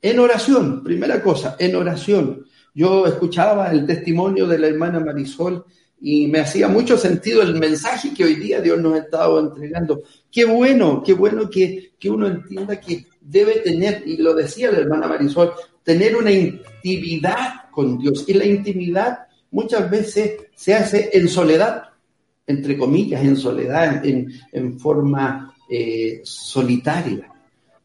en 0.00 0.18
oración. 0.18 0.82
Primera 0.82 1.22
cosa, 1.22 1.56
en 1.58 1.76
oración. 1.76 2.46
Yo 2.74 3.06
escuchaba 3.06 3.70
el 3.70 3.86
testimonio 3.86 4.46
de 4.46 4.58
la 4.58 4.68
hermana 4.68 5.00
Marisol 5.00 5.64
y 6.00 6.28
me 6.28 6.40
hacía 6.40 6.68
mucho 6.68 6.96
sentido 6.96 7.42
el 7.42 7.56
mensaje 7.56 8.14
que 8.14 8.24
hoy 8.24 8.36
día 8.36 8.60
Dios 8.60 8.80
nos 8.80 8.94
ha 8.94 8.98
estado 8.98 9.38
entregando. 9.38 10.02
Qué 10.30 10.46
bueno, 10.46 11.02
qué 11.04 11.12
bueno 11.12 11.50
que, 11.50 11.92
que 11.98 12.08
uno 12.08 12.26
entienda 12.26 12.80
que 12.80 13.06
debe 13.20 13.56
tener, 13.56 14.02
y 14.06 14.16
lo 14.16 14.34
decía 14.34 14.72
la 14.72 14.78
hermana 14.78 15.06
Marisol, 15.08 15.52
tener 15.82 16.16
una 16.16 16.30
intimidad 16.30 17.70
con 17.70 17.98
Dios. 17.98 18.24
Y 18.26 18.34
la 18.34 18.44
intimidad 18.44 19.26
muchas 19.50 19.90
veces 19.90 20.32
se 20.54 20.74
hace 20.74 21.10
en 21.12 21.28
soledad 21.28 21.90
entre 22.50 22.76
comillas, 22.76 23.22
en 23.22 23.36
soledad, 23.36 24.04
en, 24.04 24.78
forma 24.78 25.54
eh, 25.70 26.20
solitaria. 26.24 27.32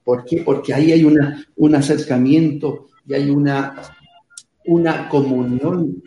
¿Por 0.03 0.25
qué? 0.25 0.41
Porque 0.43 0.73
ahí 0.73 0.91
hay 0.91 1.03
una, 1.03 1.45
un 1.55 1.75
acercamiento 1.75 2.87
y 3.07 3.13
hay 3.13 3.29
una, 3.29 3.75
una 4.65 5.07
comunión 5.07 6.03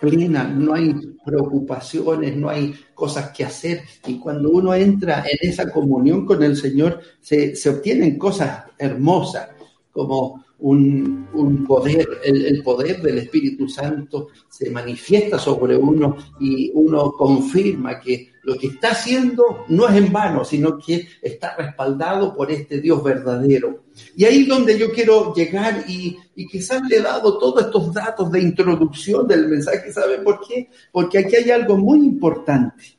plena, 0.00 0.44
no 0.44 0.74
hay 0.74 0.94
preocupaciones, 1.24 2.36
no 2.36 2.50
hay 2.50 2.74
cosas 2.94 3.30
que 3.30 3.44
hacer. 3.44 3.82
Y 4.06 4.18
cuando 4.18 4.50
uno 4.50 4.74
entra 4.74 5.24
en 5.24 5.48
esa 5.48 5.70
comunión 5.70 6.26
con 6.26 6.42
el 6.42 6.56
Señor, 6.56 7.00
se, 7.20 7.56
se 7.56 7.70
obtienen 7.70 8.18
cosas 8.18 8.64
hermosas, 8.78 9.48
como 9.90 10.43
un, 10.58 11.64
poder, 11.66 12.06
el, 12.24 12.62
poder 12.62 13.02
del 13.02 13.18
Espíritu 13.18 13.68
Santo 13.68 14.28
se 14.48 14.70
manifiesta 14.70 15.38
sobre 15.38 15.76
uno 15.76 16.16
y 16.40 16.70
uno 16.74 17.12
confirma 17.12 18.00
que 18.00 18.32
lo 18.44 18.56
que 18.56 18.68
está 18.68 18.90
haciendo 18.90 19.64
no 19.68 19.88
es 19.88 19.96
en 19.96 20.12
vano, 20.12 20.44
sino 20.44 20.78
que 20.78 21.06
está 21.22 21.56
respaldado 21.56 22.34
por 22.36 22.50
este 22.50 22.80
Dios 22.80 23.02
verdadero. 23.02 23.84
Y 24.16 24.24
ahí 24.24 24.42
es 24.42 24.48
donde 24.48 24.78
yo 24.78 24.92
quiero 24.92 25.34
llegar 25.34 25.84
y, 25.88 26.18
y 26.36 26.46
quizás 26.46 26.82
le 26.88 27.00
dado 27.00 27.38
todos 27.38 27.64
estos 27.64 27.92
datos 27.92 28.30
de 28.30 28.42
introducción 28.42 29.26
del 29.26 29.48
mensaje. 29.48 29.92
¿Sabe 29.92 30.18
por 30.18 30.40
qué? 30.46 30.68
Porque 30.92 31.18
aquí 31.18 31.36
hay 31.36 31.50
algo 31.50 31.76
muy 31.76 32.00
importante. 32.00 32.98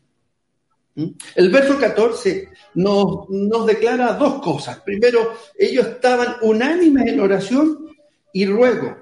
¿Mm? 0.95 1.07
El 1.35 1.49
verso 1.49 1.77
14 1.77 2.49
nos, 2.75 3.29
nos, 3.29 3.65
declara 3.65 4.13
dos 4.13 4.41
cosas. 4.41 4.79
Primero, 4.79 5.33
ellos 5.57 5.87
estaban 5.87 6.35
unánimes 6.41 7.07
en 7.07 7.19
oración 7.19 7.87
y 8.33 8.45
ruego. 8.45 8.95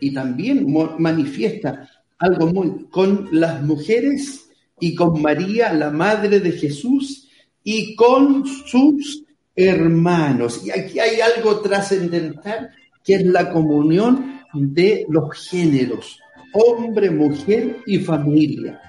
Y 0.00 0.14
también 0.14 0.66
manifiesta 0.98 1.88
algo 2.18 2.46
muy 2.46 2.86
con 2.90 3.28
las 3.32 3.62
mujeres 3.62 4.48
y 4.78 4.94
con 4.94 5.20
María, 5.20 5.72
la 5.72 5.90
madre 5.90 6.38
de 6.40 6.52
Jesús, 6.52 7.28
y 7.64 7.96
con 7.96 8.46
sus 8.46 9.24
hermanos. 9.54 10.64
Y 10.64 10.70
aquí 10.70 11.00
hay 11.00 11.20
algo 11.20 11.60
trascendental 11.60 12.70
que 13.02 13.14
es 13.14 13.26
la 13.26 13.50
comunión 13.50 14.42
de 14.52 15.06
los 15.08 15.48
géneros, 15.48 16.20
hombre, 16.52 17.10
mujer 17.10 17.78
y 17.86 17.98
familia 17.98 18.80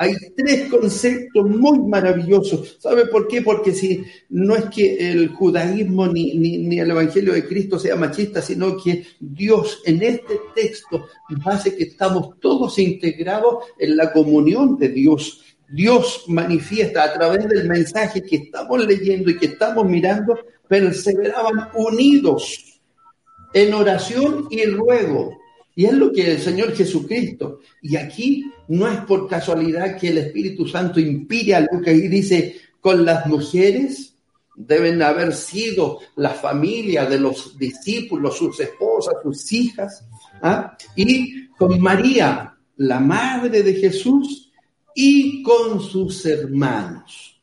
hay 0.00 0.14
tres 0.36 0.70
conceptos 0.70 1.44
muy 1.44 1.80
maravillosos. 1.80 2.76
¿Sabe 2.78 3.06
por 3.06 3.26
qué? 3.26 3.42
Porque 3.42 3.72
si 3.72 4.04
no 4.28 4.54
es 4.54 4.66
que 4.66 5.10
el 5.10 5.30
judaísmo 5.30 6.06
ni, 6.06 6.34
ni, 6.34 6.78
el 6.78 6.92
Evangelio 6.92 7.32
de 7.32 7.44
Cristo 7.44 7.80
sea 7.80 7.96
machista, 7.96 8.40
sino 8.40 8.76
que 8.76 9.04
Dios 9.18 9.82
en 9.84 10.00
este 10.04 10.40
texto 10.54 11.08
hace 11.44 11.74
que 11.74 11.82
estamos 11.82 12.38
todos 12.38 12.78
integrados 12.78 13.64
en 13.76 13.96
la 13.96 14.12
comunión 14.12 14.78
de 14.78 14.88
Dios. 14.90 15.42
Dios 15.68 16.24
manifiesta 16.28 17.02
a 17.02 17.12
través 17.12 17.48
del 17.48 17.68
mensaje 17.68 18.22
que 18.22 18.36
estamos 18.36 18.86
leyendo 18.86 19.30
y 19.30 19.36
que 19.36 19.46
estamos 19.46 19.84
mirando, 19.84 20.38
perseveraban 20.68 21.70
unidos 21.74 22.80
en 23.52 23.74
oración 23.74 24.46
y 24.48 24.64
ruego 24.66 25.37
y 25.78 25.84
es 25.84 25.92
lo 25.92 26.12
que 26.12 26.32
el 26.32 26.40
Señor 26.40 26.74
Jesucristo. 26.74 27.60
Y 27.80 27.94
aquí 27.94 28.52
no 28.66 28.88
es 28.88 28.98
por 29.02 29.28
casualidad 29.28 29.96
que 29.96 30.08
el 30.08 30.18
Espíritu 30.18 30.66
Santo 30.66 30.98
impide 30.98 31.54
a 31.54 31.60
Lucas 31.60 31.94
y 31.94 32.08
dice, 32.08 32.56
con 32.80 33.04
las 33.04 33.26
mujeres 33.26 34.12
deben 34.56 35.00
haber 35.02 35.32
sido 35.32 36.00
la 36.16 36.30
familia 36.30 37.06
de 37.06 37.20
los 37.20 37.56
discípulos, 37.56 38.36
sus 38.38 38.58
esposas, 38.58 39.14
sus 39.22 39.52
hijas, 39.52 40.04
¿ah? 40.42 40.76
y 40.96 41.46
con 41.50 41.80
María, 41.80 42.56
la 42.78 42.98
madre 42.98 43.62
de 43.62 43.74
Jesús, 43.74 44.50
y 44.96 45.44
con 45.44 45.80
sus 45.80 46.26
hermanos. 46.26 47.40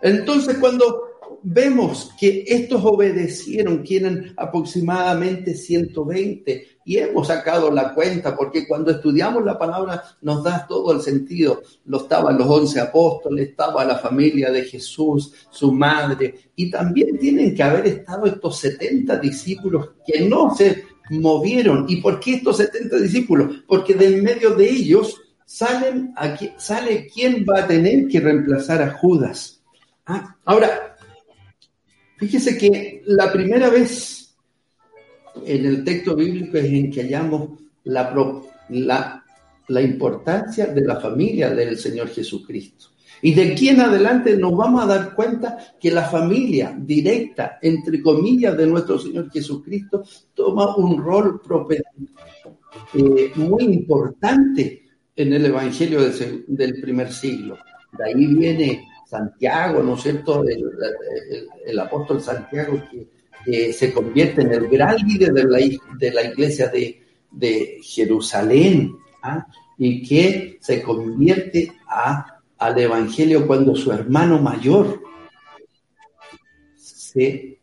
Entonces, 0.00 0.56
cuando 0.56 1.07
vemos 1.42 2.10
que 2.18 2.44
estos 2.46 2.84
obedecieron, 2.84 3.84
eran 3.88 4.34
aproximadamente 4.36 5.54
120, 5.54 6.66
y 6.84 6.96
hemos 6.96 7.26
sacado 7.26 7.70
la 7.70 7.94
cuenta, 7.94 8.34
porque 8.36 8.66
cuando 8.66 8.90
estudiamos 8.90 9.44
la 9.44 9.58
palabra 9.58 10.02
nos 10.22 10.42
da 10.42 10.66
todo 10.66 10.92
el 10.92 11.02
sentido. 11.02 11.62
Lo 11.84 11.98
estaban 11.98 12.38
los 12.38 12.48
once 12.48 12.80
apóstoles, 12.80 13.50
estaba 13.50 13.84
la 13.84 13.98
familia 13.98 14.50
de 14.50 14.64
Jesús, 14.64 15.34
su 15.50 15.72
madre, 15.72 16.34
y 16.56 16.70
también 16.70 17.18
tienen 17.18 17.54
que 17.54 17.62
haber 17.62 17.86
estado 17.86 18.26
estos 18.26 18.58
70 18.58 19.16
discípulos 19.18 19.90
que 20.06 20.20
no 20.28 20.54
se 20.54 20.84
movieron. 21.10 21.84
¿Y 21.88 21.96
por 21.96 22.18
qué 22.20 22.34
estos 22.34 22.56
70 22.56 22.96
discípulos? 22.96 23.64
Porque 23.66 23.94
de 23.94 24.06
en 24.06 24.24
medio 24.24 24.54
de 24.54 24.70
ellos 24.70 25.20
salen 25.44 26.12
aquí, 26.16 26.52
sale 26.56 27.06
quién 27.12 27.44
va 27.44 27.60
a 27.60 27.66
tener 27.66 28.08
que 28.08 28.20
reemplazar 28.20 28.82
a 28.82 28.92
Judas 28.92 29.58
Ah, 30.10 30.34
ahora, 30.46 30.87
fíjese 32.18 32.58
que 32.58 33.02
la 33.06 33.32
primera 33.32 33.70
vez 33.70 34.36
en 35.46 35.64
el 35.64 35.84
texto 35.84 36.14
bíblico 36.14 36.58
es 36.58 36.66
en 36.66 36.90
que 36.90 37.02
hallamos 37.02 37.60
la, 37.84 39.24
la, 39.68 39.82
importancia 39.82 40.66
de 40.66 40.84
la 40.84 40.96
familia 40.96 41.50
del 41.50 41.78
Señor 41.78 42.08
Jesucristo. 42.08 42.88
Y 43.22 43.34
de 43.34 43.52
aquí 43.52 43.68
en 43.68 43.80
adelante 43.80 44.36
nos 44.36 44.56
vamos 44.56 44.84
a 44.84 44.86
dar 44.86 45.14
cuenta 45.14 45.58
que 45.80 45.90
la 45.90 46.04
familia 46.04 46.76
directa, 46.78 47.58
entre 47.62 48.02
comillas, 48.02 48.56
de 48.56 48.66
nuestro 48.66 48.98
Señor 48.98 49.30
Jesucristo 49.30 50.04
toma 50.34 50.76
un 50.76 51.02
rol 51.02 51.40
eh, 52.94 53.32
muy 53.34 53.64
importante 53.64 54.82
en 55.16 55.32
el 55.32 55.46
Evangelio 55.46 56.00
del, 56.46 56.80
primer 56.80 57.12
siglo. 57.12 57.58
De 57.96 58.04
ahí 58.04 58.26
viene 58.26 58.86
Santiago, 59.08 59.82
¿no 59.82 59.94
es 59.94 60.02
cierto? 60.02 60.44
El, 60.44 61.78
apóstol 61.78 62.20
Santiago 62.20 62.82
que, 62.90 63.72
se 63.72 63.92
convierte 63.92 64.42
en 64.42 64.52
el 64.52 64.68
gran 64.68 64.96
líder 64.96 65.32
de 65.32 65.44
la, 65.44 65.58
de 65.98 66.10
la 66.12 66.22
iglesia 66.24 66.68
de, 66.68 67.78
Jerusalén 67.82 68.96
¿ah? 69.22 69.46
y 69.78 70.02
que 70.06 70.58
se 70.60 70.82
convierte 70.82 71.72
a 71.86 72.38
al 72.58 72.78
Evangelio 72.78 73.46
cuando 73.46 73.76
su 73.76 73.92
hermano 73.92 74.40
mayor 74.40 75.00
se 76.76 77.58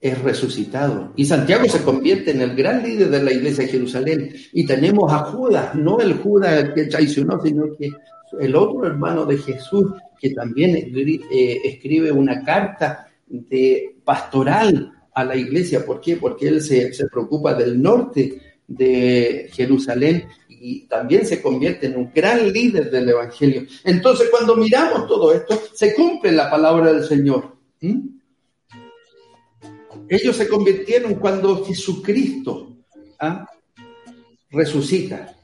es 0.00 0.22
resucitado. 0.22 1.12
Y 1.16 1.26
Santiago 1.26 1.68
se 1.68 1.82
convierte 1.82 2.30
en 2.30 2.40
el 2.40 2.56
gran 2.56 2.82
líder 2.82 3.10
de 3.10 3.22
la 3.22 3.32
iglesia 3.32 3.64
de 3.64 3.70
Jerusalén. 3.70 4.32
Y 4.52 4.64
tenemos 4.64 5.12
a 5.12 5.18
Judas, 5.24 5.74
no 5.74 6.00
el 6.00 6.14
Judas 6.14 6.70
que 6.74 6.84
traicionó, 6.84 7.38
sino 7.42 7.64
que 7.76 7.90
el 8.38 8.54
otro 8.54 8.86
hermano 8.86 9.24
de 9.26 9.38
Jesús, 9.38 9.92
que 10.18 10.30
también 10.30 10.76
eh, 10.76 11.60
escribe 11.64 12.12
una 12.12 12.44
carta 12.44 13.08
de 13.26 13.96
pastoral 14.04 14.92
a 15.14 15.24
la 15.24 15.36
iglesia. 15.36 15.84
¿Por 15.84 16.00
qué? 16.00 16.16
Porque 16.16 16.48
él 16.48 16.60
se, 16.60 16.92
se 16.92 17.08
preocupa 17.08 17.54
del 17.54 17.80
norte 17.80 18.40
de 18.66 19.50
Jerusalén 19.52 20.26
y 20.48 20.86
también 20.86 21.26
se 21.26 21.40
convierte 21.40 21.86
en 21.86 21.96
un 21.96 22.12
gran 22.14 22.52
líder 22.52 22.90
del 22.90 23.08
Evangelio. 23.08 23.66
Entonces, 23.84 24.28
cuando 24.30 24.54
miramos 24.56 25.08
todo 25.08 25.32
esto, 25.32 25.60
se 25.72 25.94
cumple 25.94 26.32
la 26.32 26.50
palabra 26.50 26.92
del 26.92 27.04
Señor. 27.04 27.56
Ellos 30.08 30.36
se 30.36 30.48
convirtieron 30.48 31.14
cuando 31.14 31.64
Jesucristo 31.64 32.76
¿ah? 33.18 33.48
resucita. 34.50 35.36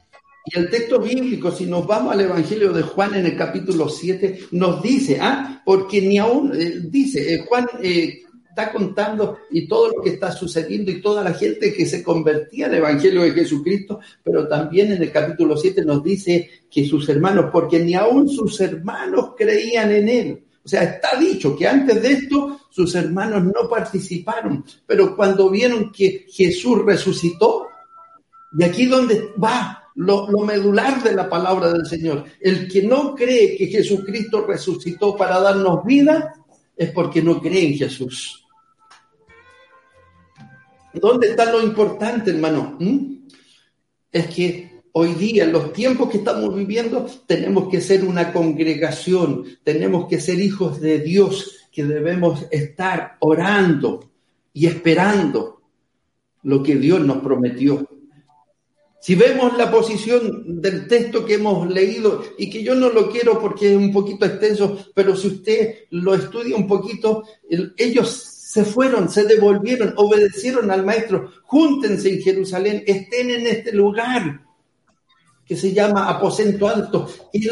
Y 0.49 0.57
el 0.57 0.69
texto 0.69 0.99
bíblico, 0.99 1.51
si 1.51 1.65
nos 1.65 1.85
vamos 1.85 2.13
al 2.13 2.21
Evangelio 2.21 2.71
de 2.71 2.81
Juan 2.81 3.15
en 3.15 3.25
el 3.25 3.35
capítulo 3.35 3.89
7, 3.89 4.47
nos 4.51 4.81
dice, 4.81 5.19
¿ah? 5.19 5.61
porque 5.65 6.01
ni 6.01 6.17
aún, 6.19 6.53
eh, 6.55 6.79
dice, 6.83 7.33
eh, 7.33 7.45
Juan 7.45 7.67
eh, 7.83 8.21
está 8.47 8.71
contando 8.71 9.39
y 9.51 9.67
todo 9.67 9.89
lo 9.89 10.01
que 10.01 10.11
está 10.11 10.31
sucediendo 10.31 10.89
y 10.89 11.01
toda 11.01 11.21
la 11.21 11.33
gente 11.33 11.73
que 11.73 11.85
se 11.85 12.01
convertía 12.01 12.67
al 12.67 12.75
Evangelio 12.75 13.23
de 13.23 13.31
Jesucristo, 13.31 13.99
pero 14.23 14.47
también 14.47 14.93
en 14.93 15.01
el 15.03 15.11
capítulo 15.11 15.57
7 15.57 15.83
nos 15.83 16.01
dice 16.01 16.49
que 16.71 16.85
sus 16.85 17.09
hermanos, 17.09 17.49
porque 17.51 17.79
ni 17.79 17.95
aún 17.95 18.29
sus 18.29 18.61
hermanos 18.61 19.31
creían 19.37 19.91
en 19.91 20.07
él. 20.07 20.43
O 20.63 20.69
sea, 20.69 20.83
está 20.83 21.19
dicho 21.19 21.57
que 21.57 21.67
antes 21.67 22.01
de 22.01 22.11
esto 22.13 22.61
sus 22.69 22.95
hermanos 22.95 23.43
no 23.43 23.69
participaron, 23.69 24.63
pero 24.85 25.13
cuando 25.13 25.49
vieron 25.49 25.91
que 25.91 26.25
Jesús 26.29 26.85
resucitó, 26.85 27.67
y 28.57 28.63
aquí 28.63 28.85
donde 28.85 29.33
va 29.43 29.76
lo, 29.97 30.27
medular 30.45 31.01
de 31.01 31.13
la 31.13 31.27
palabra 31.27 31.73
del 31.73 31.85
Señor, 31.85 32.25
el 32.39 32.67
que 32.67 32.83
no 32.83 33.15
cree 33.15 33.57
que 33.57 33.67
Jesucristo 33.67 34.45
resucitó 34.45 35.15
para 35.15 35.39
darnos 35.39 35.83
vida, 35.83 36.33
es 36.75 36.91
porque 36.91 37.21
no 37.21 37.41
cree 37.41 37.67
en 37.67 37.77
Jesús. 37.77 38.45
¿Dónde 40.93 41.29
está 41.29 41.51
lo 41.51 41.63
importante, 41.63 42.29
hermano? 42.29 42.77
¿Mm? 42.79 43.27
Es 44.11 44.27
que 44.27 44.81
hoy 44.91 45.13
día, 45.15 45.45
en 45.45 45.51
los 45.51 45.73
tiempos 45.73 46.09
que 46.11 46.17
estamos 46.17 46.55
viviendo, 46.55 47.07
tenemos 47.25 47.67
que 47.67 47.81
ser 47.81 48.05
una 48.05 48.31
congregación, 48.31 49.45
tenemos 49.63 50.07
que 50.07 50.19
ser 50.19 50.39
hijos 50.39 50.79
de 50.79 50.99
Dios, 50.99 51.69
que 51.71 51.83
debemos 51.83 52.45
estar 52.51 53.17
orando 53.19 54.11
y 54.53 54.67
esperando 54.67 55.61
lo 56.43 56.61
que 56.61 56.75
Dios 56.75 57.01
nos 57.01 57.17
prometió. 57.17 57.96
Si 59.07 59.15
vemos 59.15 59.55
la 59.55 59.71
posición 59.71 60.61
del 60.61 60.85
texto 60.85 61.23
que 61.23 61.35
hemos 61.35 61.65
leído, 61.69 62.25
y 62.37 62.49
que 62.49 62.61
yo 62.61 62.75
no 62.75 62.89
lo 62.89 63.09
quiero 63.09 63.39
porque 63.39 63.69
es 63.69 63.77
un 63.77 63.93
poquito 63.93 64.25
extenso, 64.25 64.77
pero 64.93 65.15
si 65.15 65.27
usted 65.27 65.85
lo 65.91 66.13
estudia 66.13 66.57
un 66.57 66.67
poquito, 66.67 67.23
ellos 67.77 68.09
se 68.09 68.65
fueron, 68.65 69.09
se 69.09 69.23
devolvieron, 69.23 69.93
obedecieron 69.95 70.71
al 70.71 70.85
maestro, 70.85 71.31
júntense 71.43 72.09
en 72.09 72.21
Jerusalén, 72.21 72.83
estén 72.85 73.29
en 73.29 73.47
este 73.47 73.71
lugar 73.71 74.41
que 75.47 75.55
se 75.55 75.73
llama 75.73 76.09
aposento 76.09 76.67
alto. 76.67 77.07
Y 77.31 77.47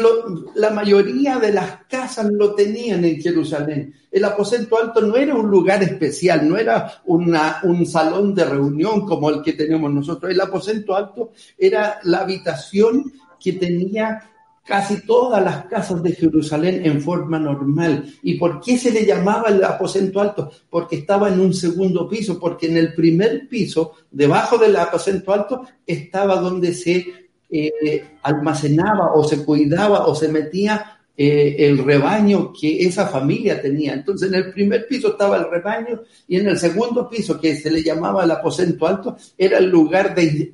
la 0.54 0.70
mayoría 0.70 1.38
de 1.38 1.52
las 1.52 1.84
casas 1.88 2.30
lo 2.30 2.54
tenían 2.54 3.04
en 3.04 3.20
Jerusalén. 3.20 3.94
El 4.10 4.24
aposento 4.24 4.78
alto 4.78 5.00
no 5.00 5.16
era 5.16 5.34
un 5.34 5.50
lugar 5.50 5.82
especial, 5.82 6.48
no 6.48 6.58
era 6.58 7.00
una, 7.06 7.60
un 7.62 7.86
salón 7.86 8.34
de 8.34 8.44
reunión 8.44 9.06
como 9.06 9.30
el 9.30 9.42
que 9.42 9.54
tenemos 9.54 9.90
nosotros. 9.92 10.30
El 10.30 10.40
aposento 10.40 10.94
alto 10.94 11.32
era 11.56 11.98
la 12.02 12.18
habitación 12.18 13.12
que 13.40 13.54
tenía 13.54 14.30
casi 14.66 15.06
todas 15.06 15.42
las 15.42 15.66
casas 15.66 16.02
de 16.02 16.12
Jerusalén 16.12 16.84
en 16.84 17.00
forma 17.00 17.38
normal. 17.38 18.12
¿Y 18.22 18.34
por 18.34 18.60
qué 18.60 18.76
se 18.76 18.90
le 18.90 19.06
llamaba 19.06 19.48
el 19.48 19.62
aposento 19.64 20.20
alto? 20.20 20.50
Porque 20.68 20.96
estaba 20.96 21.28
en 21.28 21.40
un 21.40 21.54
segundo 21.54 22.08
piso, 22.08 22.38
porque 22.38 22.66
en 22.66 22.76
el 22.76 22.92
primer 22.92 23.48
piso, 23.48 23.92
debajo 24.10 24.58
del 24.58 24.76
aposento 24.76 25.32
alto, 25.32 25.62
estaba 25.86 26.40
donde 26.40 26.74
se 26.74 27.25
eh, 27.50 28.04
almacenaba 28.22 29.14
o 29.14 29.24
se 29.24 29.44
cuidaba 29.44 30.06
o 30.06 30.14
se 30.14 30.28
metía 30.28 30.98
eh, 31.16 31.56
el 31.60 31.78
rebaño 31.78 32.52
que 32.52 32.84
esa 32.84 33.06
familia 33.06 33.60
tenía. 33.60 33.94
Entonces, 33.94 34.28
en 34.28 34.34
el 34.34 34.52
primer 34.52 34.86
piso 34.86 35.12
estaba 35.12 35.36
el 35.36 35.50
rebaño 35.50 36.02
y 36.28 36.36
en 36.36 36.48
el 36.48 36.58
segundo 36.58 37.08
piso, 37.08 37.40
que 37.40 37.56
se 37.56 37.70
le 37.70 37.82
llamaba 37.82 38.24
el 38.24 38.30
aposento 38.30 38.86
alto, 38.86 39.16
era 39.38 39.58
el 39.58 39.70
lugar 39.70 40.14
de 40.14 40.52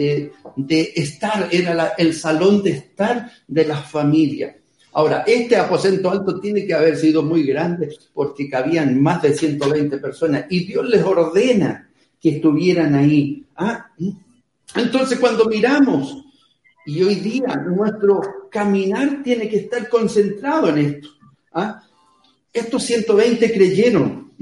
eh, 0.00 0.30
de 0.54 0.92
estar, 0.94 1.48
era 1.50 1.94
el 1.98 2.14
salón 2.14 2.62
de 2.62 2.70
estar 2.70 3.32
de 3.48 3.64
la 3.64 3.78
familia. 3.78 4.56
Ahora, 4.92 5.24
este 5.26 5.56
aposento 5.56 6.08
alto 6.08 6.38
tiene 6.38 6.64
que 6.64 6.72
haber 6.72 6.96
sido 6.96 7.24
muy 7.24 7.42
grande 7.42 7.96
porque 8.14 8.48
cabían 8.48 9.02
más 9.02 9.22
de 9.22 9.34
120 9.34 9.98
personas 9.98 10.44
y 10.50 10.66
Dios 10.66 10.88
les 10.88 11.02
ordena 11.02 11.90
que 12.20 12.36
estuvieran 12.36 12.94
ahí. 12.94 13.44
Ah, 13.56 13.90
entonces 14.74 15.18
cuando 15.18 15.46
miramos, 15.46 16.24
y 16.88 17.02
hoy 17.02 17.16
día 17.16 17.54
nuestro 17.56 18.48
caminar 18.50 19.22
tiene 19.22 19.48
que 19.48 19.58
estar 19.58 19.88
concentrado 19.90 20.70
en 20.70 20.78
esto. 20.78 21.08
¿ah? 21.52 21.82
Estos 22.50 22.82
120 22.84 23.52
creyeron 23.52 24.32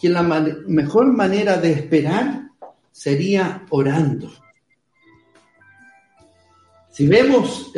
que 0.00 0.08
la 0.08 0.22
mejor 0.22 1.12
manera 1.12 1.56
de 1.58 1.70
esperar 1.70 2.50
sería 2.90 3.64
orando. 3.70 4.32
Si 6.90 7.06
vemos 7.06 7.72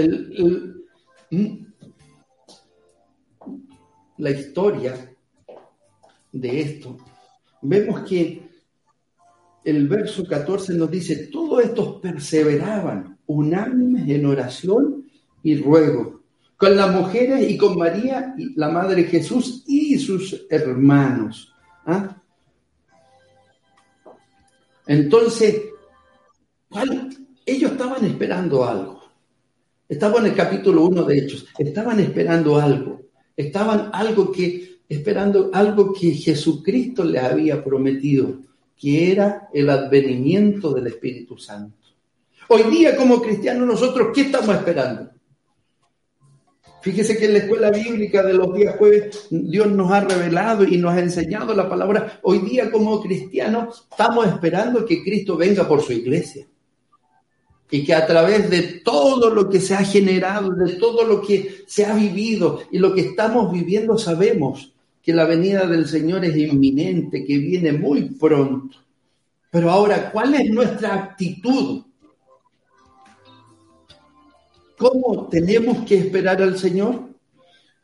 la 4.17 4.31
historia 4.31 5.15
de 6.33 6.61
esto, 6.63 6.97
vemos 7.61 8.09
que 8.09 8.44
el 9.65 9.89
verso 9.89 10.25
14 10.27 10.75
nos 10.75 10.91
dice, 10.91 11.29
todos 11.29 11.65
estos 11.65 12.01
perseveraban 12.01 13.19
unánimes 13.27 14.09
en 14.09 14.27
oración 14.27 15.09
y 15.43 15.57
ruego, 15.57 16.23
con 16.57 16.77
las 16.77 16.95
mujeres 16.95 17.51
y 17.51 17.57
con 17.57 17.77
María, 17.79 18.35
la 18.57 18.69
Madre 18.69 19.05
Jesús 19.05 19.65
y 19.67 19.99
sus 19.99 20.47
hermanos. 20.51 21.53
¿Ah? 21.87 22.21
Entonces, 24.87 25.63
ellos 27.47 27.73
estaban 27.73 28.05
esperando 28.05 28.65
algo. 28.65 29.03
Estaban 29.89 30.25
en 30.25 30.31
el 30.31 30.37
capítulo 30.37 30.85
1 30.87 31.05
de 31.05 31.19
Hechos. 31.19 31.47
Estaban 31.59 32.01
esperando 32.01 32.59
algo. 32.59 33.03
Estaban 33.37 33.91
algo 33.93 34.31
que, 34.31 34.79
esperando 34.89 35.51
algo 35.53 35.93
que 35.93 36.13
Jesucristo 36.13 37.05
les 37.05 37.23
había 37.23 37.63
prometido, 37.63 38.39
que 38.79 39.13
era 39.13 39.49
el 39.53 39.71
advenimiento 39.71 40.73
del 40.73 40.89
Espíritu 40.89 41.39
Santo. 41.39 41.77
Hoy 42.49 42.65
día, 42.65 42.97
como 42.97 43.23
cristianos, 43.23 43.67
nosotros, 43.67 44.09
¿qué 44.15 44.23
estamos 44.23 44.55
esperando? 44.55 45.11
Fíjese 46.83 47.17
que 47.17 47.25
en 47.25 47.33
la 47.33 47.39
escuela 47.39 47.71
bíblica 47.71 48.23
de 48.23 48.35
los 48.35 48.53
días 48.55 48.77
jueves 48.77 49.29
Dios 49.31 49.69
nos 49.71 49.91
ha 49.91 50.01
revelado 50.01 50.65
y 50.65 50.77
nos 50.77 50.93
ha 50.93 51.01
enseñado 51.01 51.55
la 51.55 51.67
palabra. 51.67 52.21
Hoy 52.23 52.41
día 52.41 52.71
como 52.71 53.01
cristianos 53.01 53.87
estamos 53.91 54.27
esperando 54.27 54.85
que 54.85 55.03
Cristo 55.03 55.35
venga 55.35 55.67
por 55.67 55.81
su 55.81 55.95
iglesia. 55.95 56.47
y 57.71 57.85
que 57.85 57.95
a 57.95 58.07
través 58.07 58.51
de 58.51 58.83
todo 58.85 59.31
lo 59.31 59.49
que 59.49 59.61
se 59.61 59.75
ha 59.75 59.83
generado, 59.83 60.51
de 60.51 60.75
todo 60.75 61.05
lo 61.05 61.23
que 61.23 61.65
se 61.67 61.87
ha 61.87 61.95
vivido 61.95 62.61
y 62.71 62.79
lo 62.79 62.95
que 62.95 63.01
estamos 63.01 63.51
viviendo, 63.51 63.97
sabemos 63.97 64.74
que 65.05 65.13
la 65.13 65.27
venida 65.27 65.67
del 65.67 65.87
Señor 65.87 66.25
es 66.25 66.35
inminente, 66.35 67.25
que 67.27 67.37
viene 67.37 67.73
muy 67.73 68.05
pronto. 68.15 68.79
Pero 69.51 69.71
ahora, 69.71 70.11
¿cuál 70.11 70.35
es 70.35 70.51
nuestra 70.51 70.95
actitud? 70.95 71.83
¿Cómo 74.79 75.29
tenemos 75.29 75.85
que 75.85 75.99
esperar 75.99 76.43
al 76.43 76.59
Señor? 76.59 77.11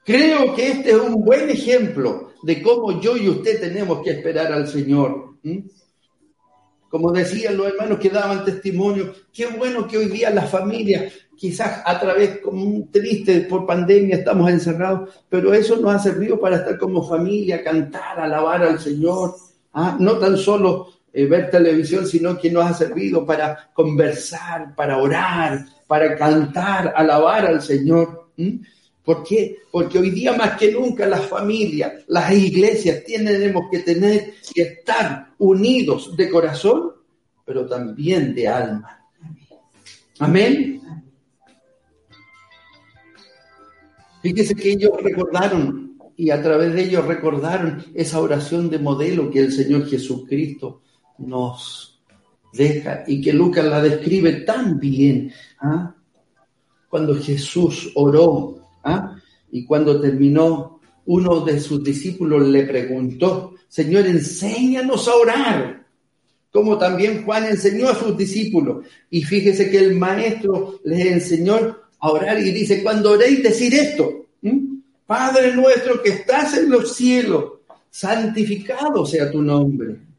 Creo 0.02 0.54
que 0.54 0.68
este 0.68 0.90
es 0.90 0.96
un 0.96 1.22
buen 1.22 1.50
ejemplo 1.50 2.30
de 2.42 2.62
cómo 2.62 3.00
yo 3.00 3.16
y 3.18 3.28
usted 3.28 3.60
tenemos 3.60 4.02
que 4.02 4.12
esperar 4.12 4.50
al 4.52 4.66
Señor. 4.66 5.34
Como 6.90 7.12
decían 7.12 7.56
los 7.56 7.68
hermanos 7.68 8.00
que 8.00 8.10
daban 8.10 8.44
testimonio, 8.44 9.14
qué 9.32 9.46
bueno 9.46 9.86
que 9.86 9.96
hoy 9.96 10.06
día 10.06 10.28
las 10.30 10.50
familias, 10.50 11.12
quizás 11.36 11.82
a 11.86 12.00
través, 12.00 12.38
como 12.40 12.88
triste 12.90 13.42
por 13.42 13.64
pandemia, 13.64 14.16
estamos 14.16 14.50
encerrados, 14.50 15.08
pero 15.28 15.54
eso 15.54 15.76
nos 15.76 15.94
ha 15.94 15.98
servido 16.00 16.40
para 16.40 16.56
estar 16.56 16.76
como 16.78 17.08
familia, 17.08 17.62
cantar, 17.62 18.18
alabar 18.18 18.64
al 18.64 18.80
Señor. 18.80 19.36
¿ah? 19.72 19.96
No 20.00 20.18
tan 20.18 20.36
solo 20.36 20.88
eh, 21.12 21.26
ver 21.26 21.48
televisión, 21.48 22.06
sino 22.06 22.36
que 22.36 22.50
nos 22.50 22.66
ha 22.66 22.74
servido 22.74 23.24
para 23.24 23.70
conversar, 23.72 24.74
para 24.74 24.98
orar, 24.98 25.64
para 25.86 26.16
cantar, 26.16 26.92
alabar 26.96 27.46
al 27.46 27.62
Señor. 27.62 28.30
¿Por 29.04 29.24
qué? 29.24 29.56
Porque 29.70 29.98
hoy 29.98 30.10
día 30.10 30.32
más 30.34 30.58
que 30.58 30.72
nunca 30.72 31.06
las 31.06 31.26
familias, 31.26 32.04
las 32.08 32.32
iglesias 32.32 33.02
tenemos 33.04 33.64
que 33.70 33.80
tener 33.80 34.34
y 34.54 34.60
estar 34.60 35.32
unidos 35.38 36.16
de 36.16 36.28
corazón, 36.28 36.92
pero 37.44 37.66
también 37.66 38.34
de 38.34 38.46
alma. 38.46 39.06
Amén. 40.18 40.80
Fíjese 44.22 44.54
que 44.54 44.72
ellos 44.72 44.92
recordaron 45.02 45.96
y 46.14 46.30
a 46.30 46.42
través 46.42 46.74
de 46.74 46.82
ellos 46.84 47.06
recordaron 47.06 47.82
esa 47.94 48.20
oración 48.20 48.68
de 48.68 48.78
modelo 48.78 49.30
que 49.30 49.40
el 49.40 49.52
Señor 49.52 49.88
Jesucristo 49.88 50.82
nos 51.16 52.02
deja 52.52 53.04
y 53.06 53.22
que 53.22 53.32
Lucas 53.32 53.64
la 53.64 53.80
describe 53.80 54.42
tan 54.42 54.78
bien. 54.78 55.32
¿ah? 55.60 55.94
Cuando 56.90 57.14
Jesús 57.14 57.90
oró 57.94 58.59
¿ah? 58.84 59.16
y 59.50 59.64
cuando 59.64 60.00
terminó, 60.00 60.80
uno 61.06 61.40
de 61.40 61.60
sus 61.60 61.82
discípulos 61.82 62.46
le 62.46 62.64
preguntó, 62.64 63.54
Señor, 63.68 64.06
enséñanos 64.06 65.08
a 65.08 65.14
orar, 65.14 65.86
como 66.52 66.78
también 66.78 67.24
Juan 67.24 67.46
enseñó 67.46 67.88
a 67.88 67.94
sus 67.94 68.16
discípulos. 68.16 68.84
Y 69.10 69.22
fíjese 69.22 69.70
que 69.70 69.78
el 69.78 69.96
maestro 69.96 70.80
les 70.84 71.06
enseñó 71.06 71.78
a 71.98 72.10
orar 72.10 72.38
y 72.38 72.50
dice, 72.50 72.82
cuando 72.82 73.12
oréis, 73.12 73.42
decir 73.42 73.74
esto, 73.74 74.26
Padre 75.06 75.54
nuestro 75.54 76.02
que 76.02 76.10
estás 76.10 76.56
en 76.56 76.70
los 76.70 76.94
cielos, 76.94 77.54
santificado 77.90 79.04
sea 79.04 79.30
tu 79.30 79.42
nombre 79.42 80.10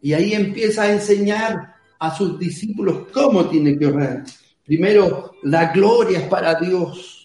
y 0.00 0.12
ahí 0.12 0.32
empieza 0.32 0.82
a 0.82 0.92
enseñar 0.92 1.74
a 1.98 2.16
sus 2.16 2.38
discípulos 2.38 3.08
cómo 3.12 3.48
tienen 3.48 3.78
que 3.78 3.86
orar. 3.86 4.24
Primero, 4.64 5.32
la 5.42 5.72
gloria 5.72 6.20
es 6.20 6.26
para 6.26 6.54
Dios, 6.54 7.17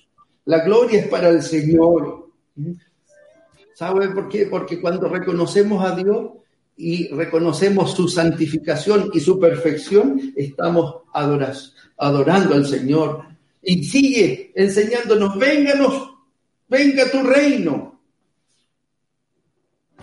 la 0.46 0.64
gloria 0.64 1.00
es 1.00 1.08
para 1.08 1.30
el 1.30 1.42
Señor. 1.42 2.30
¿Sabe 3.76 4.10
por 4.10 4.30
qué? 4.30 4.46
Porque 4.48 4.80
cuando 4.82 5.08
reconocemos 5.08 5.84
a 5.84 5.96
Dios 5.96 6.32
y 6.76 7.08
reconocemos 7.10 7.92
su 7.92 8.08
santificación 8.08 9.10
y 9.14 9.20
su 9.20 9.40
perfección, 9.40 10.34
estamos 10.36 11.04
adorando 11.14 12.56
al 12.56 12.66
Señor. 12.66 13.26
Y 13.62 13.84
sigue 13.84 14.52
enseñándonos, 14.56 15.38
vénganos, 15.38 16.12
venga 16.68 17.10
tu 17.10 17.24
reino. 17.24 18.02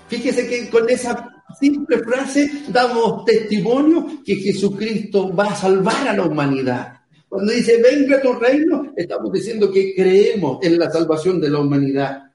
Fíjese 0.09 0.49
que 0.49 0.71
con 0.71 0.89
esa 0.89 1.45
simple 1.59 1.99
frase 1.99 2.65
damos 2.69 3.25
testimonio 3.25 4.23
que 4.25 4.37
Jesucristo 4.37 5.33
va 5.35 5.49
a 5.49 5.55
salvar 5.57 6.09
a 6.09 6.17
la 6.17 6.25
humanidad. 6.25 7.00
Cuando 7.31 7.53
dice, 7.53 7.81
venga 7.81 8.21
tu 8.21 8.33
reino, 8.33 8.93
estamos 8.97 9.33
diciendo 9.33 9.71
que 9.71 9.95
creemos 9.95 10.59
en 10.63 10.77
la 10.77 10.91
salvación 10.91 11.41
de 11.41 11.49
la 11.49 11.61
humanidad. 11.61 12.33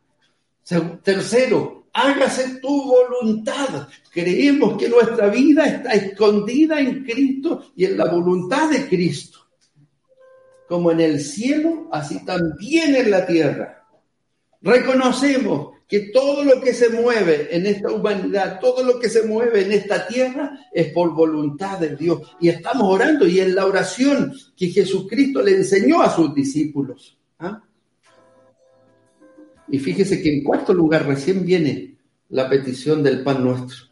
Tercero, 1.04 1.88
hágase 1.92 2.62
tu 2.62 2.86
voluntad. 2.86 3.90
Creemos 4.10 4.78
que 4.78 4.88
nuestra 4.88 5.28
vida 5.28 5.66
está 5.66 5.92
escondida 5.92 6.80
en 6.80 7.04
Cristo 7.04 7.74
y 7.76 7.84
en 7.84 7.98
la 7.98 8.06
voluntad 8.06 8.70
de 8.70 8.88
Cristo. 8.88 9.40
Como 10.66 10.92
en 10.92 11.02
el 11.02 11.20
cielo, 11.20 11.90
así 11.92 12.24
también 12.24 12.96
en 12.96 13.12
la 13.12 13.26
tierra. 13.26 13.86
Reconocemos 14.62 15.75
que 15.88 16.12
todo 16.12 16.44
lo 16.44 16.62
que 16.62 16.74
se 16.74 16.90
mueve 16.90 17.56
en 17.56 17.68
esta 17.68 17.92
humanidad, 17.92 18.60
todo 18.60 18.84
lo 18.84 19.00
que 19.00 19.10
se 19.10 19.24
mueve 19.24 19.66
en 19.66 19.72
esta 19.72 20.08
tierra 20.08 20.60
es 20.72 20.92
por 20.92 21.14
voluntad 21.14 21.80
de 21.80 21.96
Dios. 21.96 22.22
Y 22.40 22.50
estamos 22.50 22.84
orando 22.84 23.28
y 23.28 23.40
en 23.40 23.54
la 23.54 23.66
oración 23.66 24.34
que 24.58 24.70
Jesucristo 24.70 25.42
le 25.44 25.58
enseñó 25.58 26.02
a 26.02 26.10
sus 26.10 26.34
discípulos. 26.34 27.18
¿ah? 27.40 27.62
Y 29.68 29.78
fíjese 29.78 30.22
que 30.22 30.34
en 30.34 30.44
cuarto 30.44 30.74
lugar 30.74 31.06
recién 31.06 31.46
viene 31.46 31.98
la 32.30 32.50
petición 32.50 33.04
del 33.04 33.24
pan 33.24 33.44
nuestro. 33.44 33.86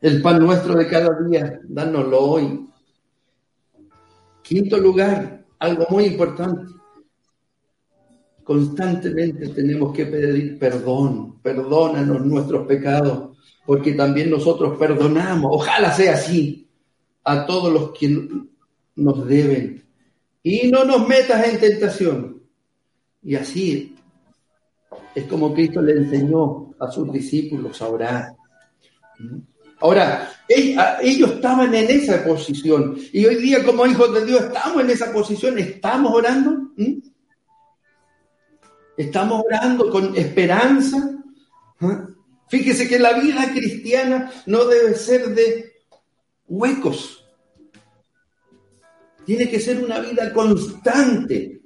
El 0.00 0.22
pan 0.22 0.38
nuestro 0.38 0.74
de 0.74 0.86
cada 0.86 1.10
día, 1.28 1.60
dánoslo 1.64 2.20
hoy. 2.20 2.68
Quinto 4.42 4.78
lugar, 4.78 5.44
algo 5.58 5.86
muy 5.90 6.04
importante 6.04 6.75
constantemente 8.46 9.48
tenemos 9.48 9.92
que 9.92 10.06
pedir 10.06 10.56
perdón, 10.56 11.40
perdónanos 11.42 12.24
nuestros 12.24 12.64
pecados, 12.64 13.36
porque 13.66 13.94
también 13.94 14.30
nosotros 14.30 14.78
perdonamos, 14.78 15.50
ojalá 15.52 15.90
sea 15.92 16.14
así, 16.14 16.68
a 17.24 17.44
todos 17.44 17.72
los 17.72 17.90
que 17.90 18.24
nos 18.94 19.26
deben. 19.26 19.84
Y 20.44 20.70
no 20.70 20.84
nos 20.84 21.08
metas 21.08 21.44
en 21.48 21.58
tentación. 21.58 22.40
Y 23.20 23.34
así 23.34 23.96
es 25.12 25.24
como 25.24 25.52
Cristo 25.52 25.82
le 25.82 25.94
enseñó 25.94 26.72
a 26.78 26.88
sus 26.88 27.12
discípulos 27.12 27.82
a 27.82 27.88
orar. 27.88 28.36
Ahora, 29.80 30.30
ellos 30.48 31.32
estaban 31.32 31.74
en 31.74 31.90
esa 31.90 32.22
posición 32.22 32.96
y 33.12 33.26
hoy 33.26 33.34
día 33.42 33.64
como 33.64 33.84
hijos 33.86 34.14
de 34.14 34.24
Dios 34.24 34.42
estamos 34.42 34.84
en 34.84 34.90
esa 34.90 35.12
posición, 35.12 35.58
estamos 35.58 36.14
orando. 36.14 36.70
Estamos 38.96 39.44
orando 39.44 39.90
con 39.90 40.16
esperanza. 40.16 41.10
¿Ah? 41.80 42.08
Fíjese 42.48 42.88
que 42.88 42.98
la 42.98 43.18
vida 43.18 43.52
cristiana 43.52 44.32
no 44.46 44.64
debe 44.64 44.94
ser 44.94 45.34
de 45.34 45.72
huecos. 46.48 47.24
Tiene 49.24 49.48
que 49.48 49.60
ser 49.60 49.82
una 49.82 49.98
vida 49.98 50.32
constante. 50.32 51.60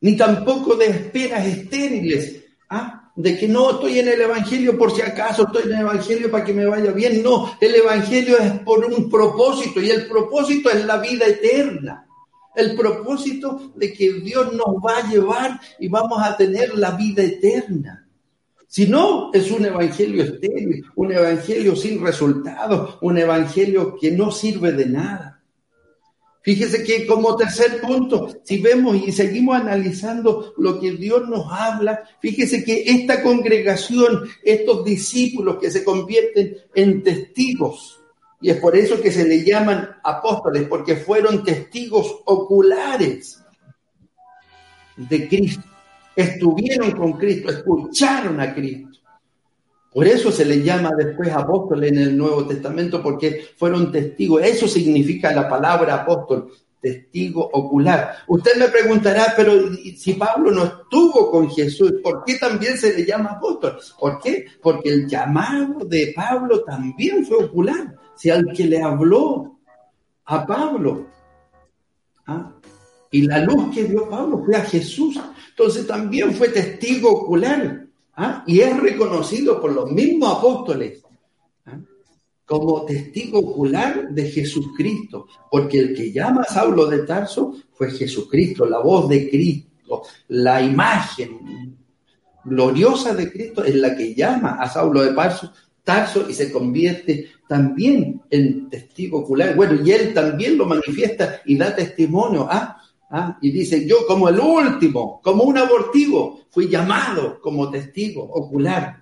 Ni 0.00 0.16
tampoco 0.16 0.74
de 0.74 0.86
esperas 0.86 1.46
estériles. 1.46 2.44
¿ah? 2.68 3.12
De 3.14 3.38
que 3.38 3.48
no 3.48 3.70
estoy 3.70 4.00
en 4.00 4.08
el 4.08 4.20
Evangelio 4.20 4.76
por 4.76 4.94
si 4.94 5.00
acaso, 5.00 5.44
estoy 5.44 5.62
en 5.62 5.78
el 5.78 5.80
Evangelio 5.80 6.30
para 6.30 6.44
que 6.44 6.52
me 6.52 6.66
vaya 6.66 6.90
bien. 6.90 7.22
No, 7.22 7.56
el 7.60 7.74
Evangelio 7.74 8.36
es 8.38 8.52
por 8.60 8.84
un 8.84 9.08
propósito 9.08 9.80
y 9.80 9.90
el 9.90 10.06
propósito 10.06 10.68
es 10.70 10.84
la 10.84 10.98
vida 10.98 11.24
eterna 11.26 12.05
el 12.56 12.74
propósito 12.74 13.72
de 13.76 13.92
que 13.92 14.14
Dios 14.14 14.52
nos 14.52 14.76
va 14.84 14.98
a 14.98 15.10
llevar 15.10 15.60
y 15.78 15.88
vamos 15.88 16.20
a 16.22 16.36
tener 16.36 16.76
la 16.76 16.92
vida 16.92 17.22
eterna. 17.22 18.08
Si 18.66 18.86
no, 18.86 19.30
es 19.32 19.50
un 19.50 19.64
evangelio 19.64 20.24
estéril, 20.24 20.84
un 20.96 21.12
evangelio 21.12 21.76
sin 21.76 22.02
resultados, 22.02 22.98
un 23.00 23.16
evangelio 23.16 23.96
que 24.00 24.10
no 24.10 24.30
sirve 24.32 24.72
de 24.72 24.86
nada. 24.86 25.36
Fíjese 26.42 26.84
que 26.84 27.06
como 27.06 27.36
tercer 27.36 27.80
punto, 27.80 28.28
si 28.44 28.58
vemos 28.58 28.96
y 28.96 29.10
seguimos 29.10 29.56
analizando 29.56 30.54
lo 30.58 30.78
que 30.78 30.92
Dios 30.92 31.28
nos 31.28 31.46
habla, 31.50 32.04
fíjese 32.20 32.62
que 32.62 32.84
esta 32.86 33.20
congregación, 33.20 34.28
estos 34.44 34.84
discípulos 34.84 35.56
que 35.60 35.72
se 35.72 35.82
convierten 35.82 36.56
en 36.72 37.02
testigos, 37.02 37.95
y 38.40 38.50
es 38.50 38.60
por 38.60 38.76
eso 38.76 39.00
que 39.00 39.10
se 39.10 39.26
le 39.26 39.44
llaman 39.44 39.96
apóstoles, 40.02 40.68
porque 40.68 40.96
fueron 40.96 41.42
testigos 41.42 42.22
oculares 42.26 43.42
de 44.96 45.28
Cristo. 45.28 45.62
Estuvieron 46.14 46.92
con 46.92 47.14
Cristo, 47.14 47.50
escucharon 47.50 48.40
a 48.40 48.54
Cristo. 48.54 48.98
Por 49.92 50.06
eso 50.06 50.30
se 50.30 50.44
le 50.44 50.62
llama 50.62 50.90
después 50.96 51.30
apóstoles 51.32 51.90
en 51.90 51.98
el 51.98 52.16
Nuevo 52.16 52.46
Testamento, 52.46 53.02
porque 53.02 53.46
fueron 53.56 53.90
testigos. 53.90 54.42
Eso 54.42 54.68
significa 54.68 55.32
la 55.32 55.48
palabra 55.48 55.94
apóstol, 55.94 56.52
testigo 56.80 57.48
ocular. 57.50 58.16
Usted 58.28 58.56
me 58.58 58.68
preguntará, 58.68 59.32
pero 59.34 59.74
si 59.96 60.12
Pablo 60.12 60.50
no 60.50 60.64
estuvo 60.64 61.30
con 61.30 61.50
Jesús, 61.50 61.94
¿por 62.02 62.22
qué 62.24 62.36
también 62.36 62.76
se 62.76 62.94
le 62.94 63.06
llama 63.06 63.32
apóstol? 63.32 63.78
¿Por 63.98 64.20
qué? 64.20 64.44
Porque 64.62 64.90
el 64.90 65.08
llamado 65.08 65.86
de 65.86 66.12
Pablo 66.14 66.62
también 66.62 67.24
fue 67.24 67.44
ocular 67.44 67.96
si 68.16 68.30
al 68.30 68.52
que 68.52 68.64
le 68.64 68.82
habló 68.82 69.58
a 70.24 70.46
Pablo. 70.46 71.06
¿ah? 72.26 72.52
Y 73.10 73.22
la 73.22 73.40
luz 73.40 73.74
que 73.74 73.84
dio 73.84 74.08
Pablo 74.08 74.42
fue 74.44 74.56
a 74.56 74.62
Jesús. 74.62 75.18
Entonces 75.50 75.86
también 75.86 76.34
fue 76.34 76.48
testigo 76.48 77.10
ocular. 77.10 77.86
¿ah? 78.14 78.42
Y 78.46 78.60
es 78.60 78.76
reconocido 78.78 79.60
por 79.60 79.72
los 79.72 79.90
mismos 79.90 80.38
apóstoles 80.38 81.02
¿ah? 81.66 81.78
como 82.44 82.84
testigo 82.84 83.38
ocular 83.38 84.08
de 84.10 84.30
Jesucristo. 84.30 85.26
Porque 85.50 85.78
el 85.78 85.94
que 85.94 86.12
llama 86.12 86.42
a 86.42 86.52
Saulo 86.52 86.86
de 86.86 87.00
Tarso 87.00 87.54
fue 87.72 87.90
Jesucristo, 87.90 88.66
la 88.66 88.78
voz 88.78 89.08
de 89.08 89.28
Cristo, 89.30 90.02
la 90.28 90.60
imagen 90.60 91.76
gloriosa 92.44 93.12
de 93.12 93.30
Cristo 93.30 93.64
es 93.64 93.74
la 93.74 93.96
que 93.96 94.14
llama 94.14 94.56
a 94.60 94.68
Saulo 94.68 95.02
de 95.02 95.12
Tarso, 95.12 95.52
Tarso 95.86 96.28
y 96.28 96.34
se 96.34 96.50
convierte 96.50 97.30
también 97.46 98.20
en 98.28 98.68
testigo 98.68 99.20
ocular. 99.20 99.54
Bueno, 99.54 99.80
y 99.84 99.92
él 99.92 100.12
también 100.12 100.58
lo 100.58 100.66
manifiesta 100.66 101.42
y 101.44 101.56
da 101.56 101.76
testimonio. 101.76 102.48
¿ah? 102.50 102.82
¿Ah? 103.08 103.38
Y 103.40 103.52
dice, 103.52 103.86
yo 103.86 104.04
como 104.04 104.28
el 104.28 104.40
último, 104.40 105.20
como 105.22 105.44
un 105.44 105.56
abortivo, 105.56 106.40
fui 106.50 106.68
llamado 106.68 107.40
como 107.40 107.70
testigo 107.70 108.24
ocular 108.24 109.00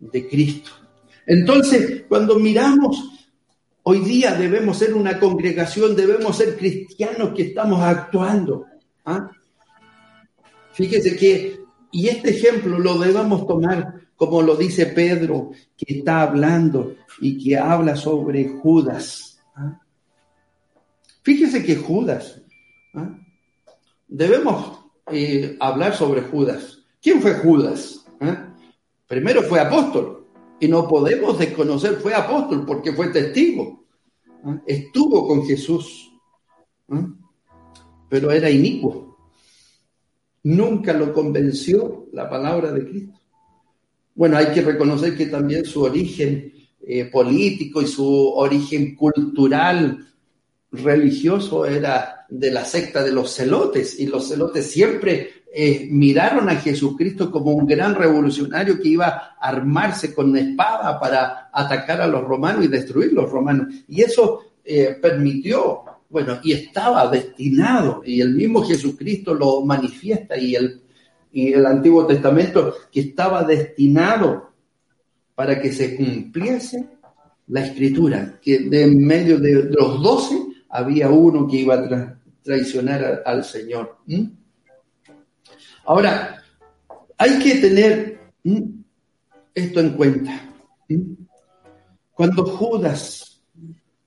de 0.00 0.28
Cristo. 0.28 0.72
Entonces, 1.24 2.02
cuando 2.08 2.36
miramos, 2.36 3.28
hoy 3.84 4.00
día 4.00 4.34
debemos 4.34 4.78
ser 4.78 4.92
una 4.92 5.20
congregación, 5.20 5.94
debemos 5.94 6.36
ser 6.36 6.56
cristianos 6.56 7.32
que 7.32 7.42
estamos 7.42 7.80
actuando. 7.80 8.66
¿ah? 9.04 9.30
Fíjese 10.72 11.16
que, 11.16 11.60
y 11.92 12.08
este 12.08 12.30
ejemplo 12.30 12.76
lo 12.76 12.98
debemos 12.98 13.46
tomar 13.46 14.05
como 14.16 14.42
lo 14.42 14.56
dice 14.56 14.86
Pedro, 14.86 15.50
que 15.76 15.98
está 15.98 16.22
hablando 16.22 16.96
y 17.20 17.42
que 17.42 17.56
habla 17.56 17.96
sobre 17.96 18.48
Judas. 18.48 19.38
¿ah? 19.54 19.80
Fíjese 21.22 21.64
que 21.64 21.76
Judas 21.76 22.40
¿Ah? 22.96 23.18
Debemos 24.08 24.80
eh, 25.12 25.56
hablar 25.60 25.94
sobre 25.94 26.22
Judas. 26.22 26.78
¿Quién 27.00 27.20
fue 27.20 27.34
Judas? 27.34 28.04
¿Ah? 28.20 28.54
Primero 29.06 29.42
fue 29.42 29.60
apóstol 29.60 30.26
y 30.58 30.66
no 30.66 30.88
podemos 30.88 31.38
desconocer, 31.38 31.96
fue 31.96 32.14
apóstol 32.14 32.64
porque 32.66 32.92
fue 32.92 33.08
testigo. 33.08 33.84
Estuvo 34.64 35.26
con 35.26 35.44
Jesús, 35.44 36.12
pero 38.08 38.30
era 38.30 38.48
inicuo. 38.48 39.18
Nunca 40.44 40.92
lo 40.92 41.12
convenció 41.12 42.06
la 42.12 42.30
palabra 42.30 42.70
de 42.72 42.88
Cristo. 42.88 43.18
Bueno, 44.16 44.38
hay 44.38 44.46
que 44.46 44.62
reconocer 44.62 45.14
que 45.14 45.26
también 45.26 45.66
su 45.66 45.82
origen 45.82 46.50
eh, 46.80 47.04
político 47.04 47.82
y 47.82 47.86
su 47.86 48.32
origen 48.34 48.96
cultural 48.96 50.06
religioso 50.72 51.66
era 51.66 52.24
de 52.30 52.50
la 52.50 52.64
secta 52.64 53.04
de 53.04 53.12
los 53.12 53.34
celotes 53.34 54.00
y 54.00 54.06
los 54.06 54.26
celotes 54.28 54.70
siempre 54.70 55.44
eh, 55.52 55.86
miraron 55.90 56.48
a 56.48 56.56
Jesucristo 56.56 57.30
como 57.30 57.52
un 57.52 57.66
gran 57.66 57.94
revolucionario 57.94 58.80
que 58.80 58.88
iba 58.88 59.06
a 59.06 59.48
armarse 59.48 60.14
con 60.14 60.34
espada 60.34 60.98
para 60.98 61.50
atacar 61.52 62.00
a 62.00 62.06
los 62.06 62.24
romanos 62.24 62.64
y 62.64 62.68
destruir 62.68 63.12
los 63.12 63.30
romanos. 63.30 63.68
Y 63.86 64.00
eso 64.00 64.54
eh, 64.64 64.96
permitió, 65.00 65.84
bueno, 66.08 66.38
y 66.42 66.52
estaba 66.52 67.10
destinado, 67.10 68.02
y 68.04 68.22
el 68.22 68.34
mismo 68.34 68.64
Jesucristo 68.64 69.34
lo 69.34 69.60
manifiesta 69.60 70.38
y 70.38 70.54
el, 70.54 70.85
y 71.36 71.52
el 71.52 71.66
Antiguo 71.66 72.06
Testamento, 72.06 72.72
que 72.90 73.00
estaba 73.00 73.44
destinado 73.44 74.52
para 75.34 75.60
que 75.60 75.70
se 75.70 75.94
cumpliese 75.94 76.88
la 77.48 77.60
escritura, 77.60 78.38
que 78.40 78.60
de 78.60 78.84
en 78.84 79.06
medio 79.06 79.38
de 79.38 79.64
los 79.64 80.02
doce 80.02 80.34
había 80.70 81.10
uno 81.10 81.46
que 81.46 81.56
iba 81.58 81.74
a 81.74 82.18
traicionar 82.42 83.22
al 83.26 83.44
Señor. 83.44 83.98
Ahora, 85.84 86.42
hay 87.18 87.38
que 87.38 87.56
tener 87.56 88.18
esto 89.52 89.80
en 89.80 89.90
cuenta. 89.90 90.40
Cuando 92.14 92.46
Judas 92.46 93.42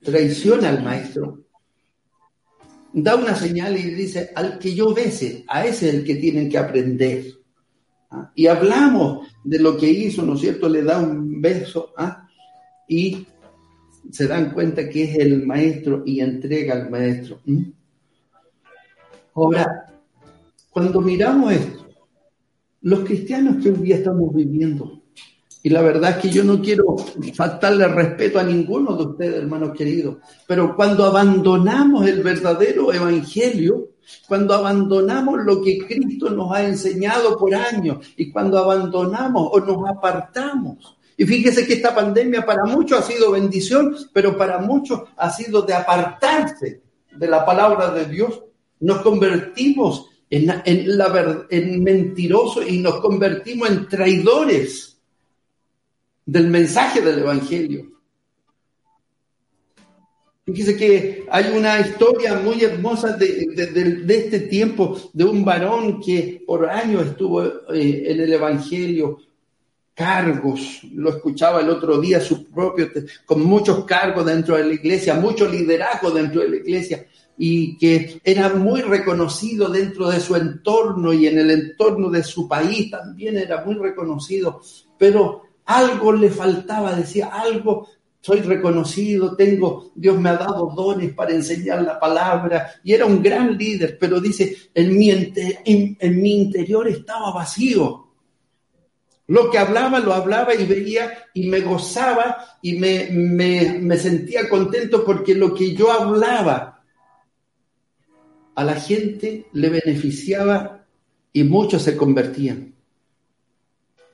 traiciona 0.01 0.69
al 0.69 0.83
maestro, 0.83 1.43
da 2.93 3.15
una 3.15 3.35
señal 3.35 3.77
y 3.77 3.83
dice, 3.91 4.31
al 4.35 4.59
que 4.59 4.73
yo 4.73 4.93
bese, 4.93 5.43
a 5.47 5.65
ese 5.65 5.89
es 5.89 5.95
el 5.95 6.03
que 6.03 6.15
tienen 6.15 6.49
que 6.49 6.57
aprender. 6.57 7.25
¿ah? 8.09 8.31
Y 8.35 8.47
hablamos 8.47 9.27
de 9.43 9.59
lo 9.59 9.77
que 9.77 9.89
hizo, 9.89 10.23
¿no 10.23 10.35
es 10.35 10.41
cierto? 10.41 10.69
Le 10.69 10.83
da 10.83 10.99
un 10.99 11.41
beso 11.41 11.93
¿ah? 11.97 12.27
y 12.87 13.27
se 14.11 14.27
dan 14.27 14.51
cuenta 14.51 14.89
que 14.89 15.03
es 15.03 15.15
el 15.19 15.45
maestro 15.45 16.03
y 16.05 16.21
entrega 16.21 16.73
al 16.75 16.89
maestro. 16.89 17.39
Ahora, 19.35 19.93
cuando 20.71 21.01
miramos 21.01 21.53
esto, 21.53 21.87
los 22.81 23.01
cristianos 23.01 23.61
que 23.61 23.69
hoy 23.69 23.77
día 23.79 23.97
estamos 23.97 24.33
viviendo, 24.33 24.98
y 25.61 25.69
la 25.69 25.81
verdad 25.81 26.11
es 26.11 26.17
que 26.17 26.29
yo 26.29 26.43
no 26.43 26.61
quiero 26.61 26.95
faltarle 27.35 27.87
respeto 27.87 28.39
a 28.39 28.43
ninguno 28.43 28.95
de 28.95 29.03
ustedes, 29.03 29.35
hermanos 29.35 29.77
queridos, 29.77 30.17
pero 30.47 30.75
cuando 30.75 31.05
abandonamos 31.05 32.07
el 32.07 32.23
verdadero 32.23 32.93
evangelio, 32.93 33.89
cuando 34.27 34.53
abandonamos 34.53 35.39
lo 35.43 35.61
que 35.61 35.79
Cristo 35.79 36.29
nos 36.29 36.51
ha 36.51 36.65
enseñado 36.65 37.37
por 37.37 37.53
años 37.53 37.97
y 38.15 38.31
cuando 38.31 38.57
abandonamos 38.57 39.49
o 39.51 39.59
nos 39.59 39.87
apartamos 39.89 40.99
y 41.19 41.25
fíjese 41.25 41.67
que 41.67 41.73
esta 41.73 41.93
pandemia 41.93 42.45
para 42.45 42.63
muchos 42.63 42.97
ha 42.97 43.01
sido 43.01 43.31
bendición, 43.31 43.93
pero 44.13 44.37
para 44.37 44.59
muchos 44.59 45.01
ha 45.17 45.29
sido 45.29 45.63
de 45.63 45.73
apartarse 45.73 46.81
de 47.11 47.27
la 47.27 47.45
palabra 47.45 47.91
de 47.91 48.05
Dios. 48.05 48.41
Nos 48.79 49.01
convertimos 49.01 50.05
en, 50.29 50.47
la, 50.47 50.63
en 51.49 51.83
mentirosos 51.83 52.65
y 52.69 52.79
nos 52.79 53.01
convertimos 53.01 53.69
en 53.69 53.89
traidores 53.89 54.88
del 56.25 56.47
mensaje 56.47 57.01
del 57.01 57.19
Evangelio. 57.19 57.99
Fíjese 60.45 60.77
que 60.77 61.25
hay 61.29 61.55
una 61.55 61.79
historia 61.79 62.35
muy 62.39 62.63
hermosa 62.63 63.15
de, 63.15 63.45
de, 63.55 64.15
este 64.15 64.39
tiempo 64.41 64.97
de 65.13 65.23
un 65.23 65.45
varón 65.45 66.01
que 66.01 66.43
por 66.45 66.67
años 66.69 67.05
estuvo 67.07 67.43
eh, 67.43 68.03
en 68.07 68.19
el 68.19 68.33
Evangelio, 68.33 69.19
cargos, 69.93 70.81
lo 70.93 71.09
escuchaba 71.09 71.59
el 71.59 71.69
otro 71.69 71.99
día, 71.99 72.21
su 72.21 72.49
propio, 72.49 72.89
con 73.25 73.43
muchos 73.43 73.83
cargos 73.85 74.25
dentro 74.25 74.55
de 74.55 74.63
la 74.63 74.73
iglesia, 74.73 75.15
mucho 75.15 75.47
liderazgo 75.47 76.09
dentro 76.11 76.41
de 76.41 76.49
la 76.49 76.55
iglesia, 76.55 77.05
y 77.37 77.77
que 77.77 78.21
era 78.23 78.49
muy 78.49 78.81
reconocido 78.81 79.69
dentro 79.69 80.09
de 80.09 80.19
su 80.19 80.35
entorno 80.35 81.13
y 81.13 81.27
en 81.27 81.39
el 81.39 81.51
entorno 81.51 82.09
de 82.09 82.23
su 82.23 82.47
país 82.47 82.89
también 82.89 83.37
era 83.37 83.63
muy 83.63 83.75
reconocido, 83.75 84.61
pero 84.97 85.48
algo 85.69 86.11
le 86.13 86.29
faltaba, 86.29 86.95
decía, 86.95 87.27
algo 87.27 87.87
soy 88.21 88.41
reconocido, 88.41 89.35
tengo, 89.35 89.91
Dios 89.95 90.19
me 90.19 90.29
ha 90.29 90.37
dado 90.37 90.73
dones 90.75 91.13
para 91.13 91.33
enseñar 91.33 91.83
la 91.83 91.99
palabra, 91.99 92.71
y 92.83 92.93
era 92.93 93.05
un 93.05 93.21
gran 93.21 93.57
líder, 93.57 93.97
pero 93.99 94.19
dice, 94.19 94.71
en 94.73 94.97
mi, 94.97 95.11
en 95.11 96.21
mi 96.21 96.41
interior 96.41 96.87
estaba 96.87 97.31
vacío, 97.31 98.09
lo 99.27 99.51
que 99.51 99.59
hablaba, 99.59 99.99
lo 99.99 100.11
hablaba 100.11 100.55
y 100.55 100.65
veía 100.65 101.11
y 101.35 101.47
me 101.47 101.61
gozaba 101.61 102.57
y 102.63 102.79
me, 102.79 103.09
me, 103.11 103.95
sentía 103.95 104.49
contento 104.49 105.05
porque 105.05 105.35
lo 105.35 105.53
que 105.53 105.75
yo 105.75 105.91
hablaba 105.91 106.83
a 108.55 108.63
la 108.63 108.73
gente 108.73 109.45
le 109.53 109.69
beneficiaba 109.69 110.83
y 111.31 111.43
muchos 111.43 111.83
se 111.83 111.95
convertían. 111.95 112.73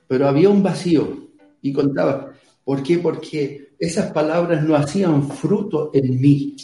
Pero 0.06 0.28
había 0.28 0.50
un 0.50 0.62
vacío 0.62 1.25
y 1.68 1.72
contaba, 1.72 2.32
¿por 2.64 2.82
qué? 2.82 2.98
Porque 2.98 3.70
esas 3.78 4.12
palabras 4.12 4.62
no 4.62 4.74
hacían 4.74 5.28
fruto 5.28 5.90
en 5.92 6.20
mí. 6.20 6.56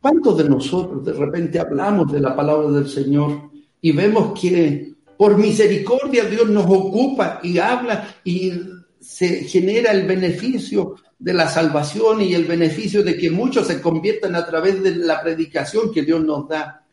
¿Cuántos 0.00 0.36
de 0.38 0.48
nosotros 0.48 1.04
de 1.04 1.12
repente 1.12 1.58
hablamos 1.58 2.12
de 2.12 2.20
la 2.20 2.36
palabra 2.36 2.70
del 2.70 2.88
Señor 2.88 3.50
y 3.80 3.92
vemos 3.92 4.38
que 4.38 4.92
por 5.16 5.38
misericordia 5.38 6.24
Dios 6.24 6.48
nos 6.50 6.66
ocupa 6.66 7.40
y 7.42 7.58
habla 7.58 8.14
y 8.24 8.52
se 9.00 9.44
genera 9.44 9.92
el 9.92 10.06
beneficio 10.06 10.96
de 11.18 11.32
la 11.32 11.48
salvación 11.48 12.20
y 12.20 12.34
el 12.34 12.44
beneficio 12.44 13.02
de 13.02 13.16
que 13.16 13.30
muchos 13.30 13.66
se 13.66 13.80
conviertan 13.80 14.34
a 14.34 14.44
través 14.44 14.82
de 14.82 14.96
la 14.96 15.22
predicación 15.22 15.92
que 15.92 16.02
Dios 16.02 16.22
nos 16.22 16.48
da. 16.48 16.83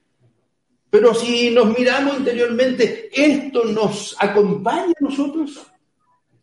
Pero 0.92 1.16
si 1.16 1.50
nos 1.52 1.76
miramos 1.76 2.18
interiormente, 2.18 3.10
¿esto 3.14 3.64
nos 3.64 4.14
acompaña 4.20 4.94
a 5.00 5.04
nosotros 5.04 5.66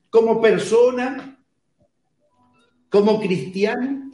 como 0.08 0.40
persona, 0.40 1.38
como 2.88 3.20
cristiano? 3.20 4.10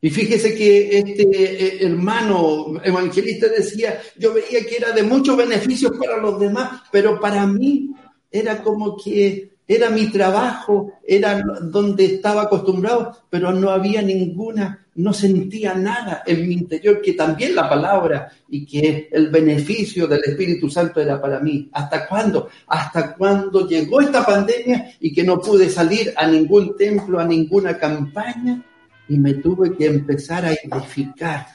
Y 0.00 0.10
fíjese 0.10 0.54
que 0.54 0.98
este 0.98 1.24
eh, 1.24 1.84
hermano 1.84 2.80
evangelista 2.84 3.48
decía, 3.48 4.00
yo 4.16 4.32
veía 4.32 4.64
que 4.64 4.76
era 4.76 4.92
de 4.92 5.02
muchos 5.02 5.36
beneficios 5.36 5.90
para 5.98 6.18
los 6.18 6.38
demás, 6.38 6.82
pero 6.92 7.18
para 7.18 7.44
mí 7.44 7.90
era 8.30 8.62
como 8.62 8.96
que 8.96 9.55
era 9.68 9.90
mi 9.90 10.06
trabajo, 10.10 10.92
era 11.06 11.42
donde 11.62 12.04
estaba 12.04 12.42
acostumbrado, 12.42 13.16
pero 13.28 13.52
no 13.52 13.70
había 13.70 14.00
ninguna, 14.00 14.86
no 14.94 15.12
sentía 15.12 15.74
nada 15.74 16.22
en 16.24 16.46
mi 16.46 16.54
interior, 16.54 17.02
que 17.02 17.14
también 17.14 17.54
la 17.54 17.68
palabra 17.68 18.30
y 18.48 18.64
que 18.64 19.08
el 19.10 19.28
beneficio 19.28 20.06
del 20.06 20.20
Espíritu 20.24 20.70
Santo 20.70 21.00
era 21.00 21.20
para 21.20 21.40
mí. 21.40 21.68
¿Hasta 21.72 22.06
cuándo? 22.06 22.48
Hasta 22.68 23.14
cuando 23.16 23.66
llegó 23.66 24.00
esta 24.00 24.24
pandemia 24.24 24.92
y 25.00 25.12
que 25.12 25.24
no 25.24 25.40
pude 25.40 25.68
salir 25.68 26.14
a 26.16 26.28
ningún 26.28 26.76
templo, 26.76 27.18
a 27.18 27.24
ninguna 27.24 27.76
campaña, 27.76 28.64
y 29.08 29.18
me 29.18 29.34
tuve 29.34 29.76
que 29.76 29.86
empezar 29.86 30.44
a 30.44 30.52
edificar. 30.52 31.46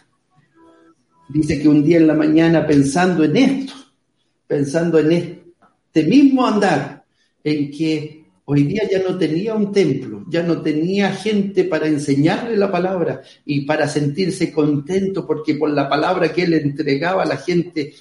Dice 1.29 1.61
que 1.61 1.67
un 1.67 1.83
día 1.83 1.97
en 1.97 2.07
la 2.07 2.13
mañana 2.13 2.67
pensando 2.67 3.23
en 3.23 3.37
esto, 3.37 3.73
pensando 4.47 4.99
en 4.99 5.11
este 5.11 6.03
mismo 6.03 6.45
andar, 6.45 7.00
en 7.43 7.71
que 7.71 8.21
hoy 8.45 8.63
día 8.63 8.83
ya 8.89 8.99
no 8.99 9.17
tenía 9.17 9.53
un 9.53 9.71
templo, 9.71 10.25
ya 10.27 10.43
no 10.43 10.61
tenía 10.61 11.13
gente 11.13 11.63
para 11.63 11.87
enseñarle 11.87 12.57
la 12.57 12.71
palabra 12.71 13.21
y 13.45 13.61
para 13.61 13.87
sentirse 13.87 14.51
contento 14.51 15.25
porque 15.25 15.55
por 15.55 15.69
la 15.69 15.87
palabra 15.87 16.33
que 16.33 16.43
él 16.43 16.53
entregaba 16.55 17.23
la 17.25 17.37
gente 17.37 17.93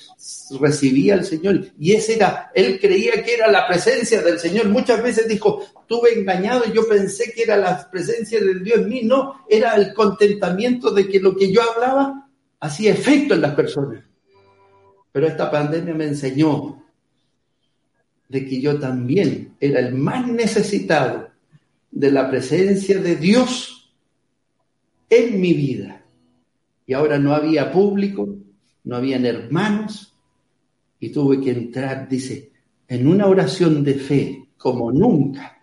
recibía 0.60 1.14
al 1.14 1.24
Señor. 1.24 1.66
Y 1.78 1.92
ese 1.92 2.14
era, 2.16 2.50
él 2.54 2.80
creía 2.80 3.22
que 3.22 3.34
era 3.34 3.50
la 3.50 3.66
presencia 3.68 4.22
del 4.22 4.38
Señor. 4.38 4.68
Muchas 4.68 5.02
veces 5.02 5.28
dijo, 5.28 5.64
estuve 5.82 6.18
engañado 6.18 6.64
y 6.66 6.72
yo 6.74 6.88
pensé 6.88 7.32
que 7.32 7.42
era 7.44 7.56
la 7.56 7.88
presencia 7.90 8.40
de 8.40 8.60
Dios 8.60 8.80
en 8.80 8.88
mí. 8.88 9.02
No, 9.02 9.44
era 9.48 9.76
el 9.76 9.94
contentamiento 9.94 10.90
de 10.90 11.06
que 11.06 11.20
lo 11.20 11.36
que 11.36 11.52
yo 11.52 11.60
hablaba 11.62 12.28
hacía 12.58 12.92
efecto 12.92 13.34
en 13.34 13.42
las 13.42 13.54
personas. 13.54 14.02
Pero 15.12 15.26
esta 15.26 15.50
pandemia 15.50 15.94
me 15.94 16.06
enseñó 16.06 16.82
de 18.30 18.46
que 18.46 18.60
yo 18.60 18.78
también 18.78 19.56
era 19.58 19.80
el 19.80 19.92
más 19.92 20.26
necesitado 20.28 21.30
de 21.90 22.12
la 22.12 22.30
presencia 22.30 23.00
de 23.00 23.16
Dios 23.16 23.92
en 25.10 25.40
mi 25.40 25.52
vida. 25.52 26.04
Y 26.86 26.92
ahora 26.92 27.18
no 27.18 27.34
había 27.34 27.72
público, 27.72 28.36
no 28.84 28.96
habían 28.96 29.26
hermanos, 29.26 30.14
y 31.00 31.10
tuve 31.10 31.40
que 31.40 31.50
entrar, 31.50 32.08
dice, 32.08 32.52
en 32.86 33.08
una 33.08 33.26
oración 33.26 33.82
de 33.82 33.94
fe 33.94 34.48
como 34.56 34.92
nunca. 34.92 35.58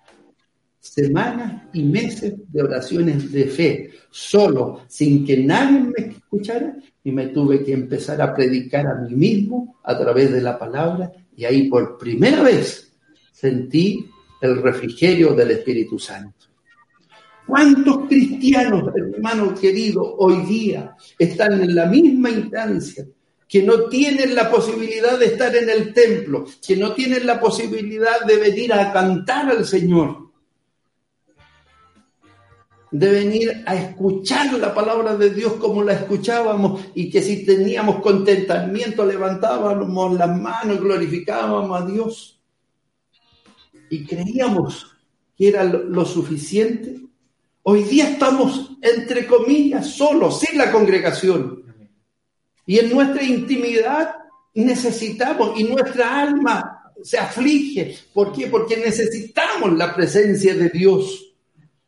Semanas 0.80 1.67
y 1.71 1.84
meses 1.84 2.34
de 2.51 2.62
oraciones 2.62 3.32
de 3.32 3.45
fe, 3.45 3.91
solo, 4.10 4.82
sin 4.89 5.25
que 5.25 5.38
nadie 5.38 5.80
me 5.80 6.15
escuchara, 6.15 6.75
y 7.01 7.12
me 7.12 7.27
tuve 7.27 7.63
que 7.63 7.71
empezar 7.71 8.21
a 8.21 8.36
predicar 8.36 8.88
a 8.88 8.95
mí 8.95 9.15
mismo 9.15 9.77
a 9.84 9.97
través 9.97 10.34
de 10.34 10.41
la 10.41 10.60
palabra 10.60 11.13
y 11.38 11.45
ahí 11.45 11.69
por 11.69 11.97
primera 11.97 12.41
vez 12.41 12.91
sentí 13.32 14.10
el 14.41 14.62
refrigerio 14.62 15.34
del 15.34 15.52
Espíritu 15.52 15.97
Santo. 15.97 16.47
¿Cuántos 17.45 18.08
cristianos, 18.08 18.91
hermano 18.93 19.54
querido, 19.54 20.15
hoy 20.17 20.45
día 20.47 20.95
están 21.17 21.62
en 21.62 21.76
la 21.76 21.86
misma 21.86 22.32
instancia, 22.32 23.06
que 23.47 23.63
no 23.63 23.84
tienen 23.86 24.36
la 24.36 24.52
posibilidad 24.52 25.17
de 25.17 25.28
estar 25.28 25.56
en 25.56 25.69
el 25.69 25.93
templo, 25.93 26.45
que 26.65 26.76
no 26.76 26.93
tienen 26.93 27.26
la 27.26 27.39
posibilidad 27.39 28.26
de 28.26 28.38
venir 28.38 28.73
a 28.73 28.91
cantar 28.91 29.50
al 29.50 29.63
Señor? 29.63 30.26
De 32.97 33.12
venir 33.12 33.63
a 33.67 33.75
escuchar 33.75 34.51
la 34.53 34.73
palabra 34.73 35.15
de 35.15 35.29
Dios 35.29 35.53
como 35.53 35.83
la 35.83 35.93
escuchábamos 35.93 36.81
y 36.95 37.12
que 37.12 37.21
si 37.21 37.45
teníamos 37.45 38.01
contentamiento 38.01 39.05
levantábamos 39.05 40.13
las 40.17 40.36
manos, 40.36 40.79
glorificábamos 40.79 41.79
a 41.79 41.86
Dios 41.86 42.41
y 43.91 44.03
creíamos 44.03 44.95
que 45.38 45.49
era 45.49 45.63
lo, 45.63 46.05
suficiente. 46.05 46.99
Hoy 47.62 47.83
día 47.83 48.10
estamos, 48.10 48.71
entre 48.81 49.27
comillas, 49.27 49.91
solos, 49.91 50.39
sin 50.39 50.57
la 50.57 50.71
congregación. 50.71 51.65
Y 52.65 52.79
en 52.79 52.89
nuestra 52.89 53.21
intimidad 53.21 54.15
necesitamos 54.55 55.60
y 55.60 55.65
nuestra 55.65 56.19
alma 56.19 56.91
se 57.03 57.19
aflige. 57.19 57.95
¿Por 58.12 58.33
qué? 58.33 58.47
Porque 58.47 58.77
necesitamos 58.77 59.77
la 59.77 59.93
presencia 59.93 60.55
de 60.55 60.69
Dios. 60.69 61.26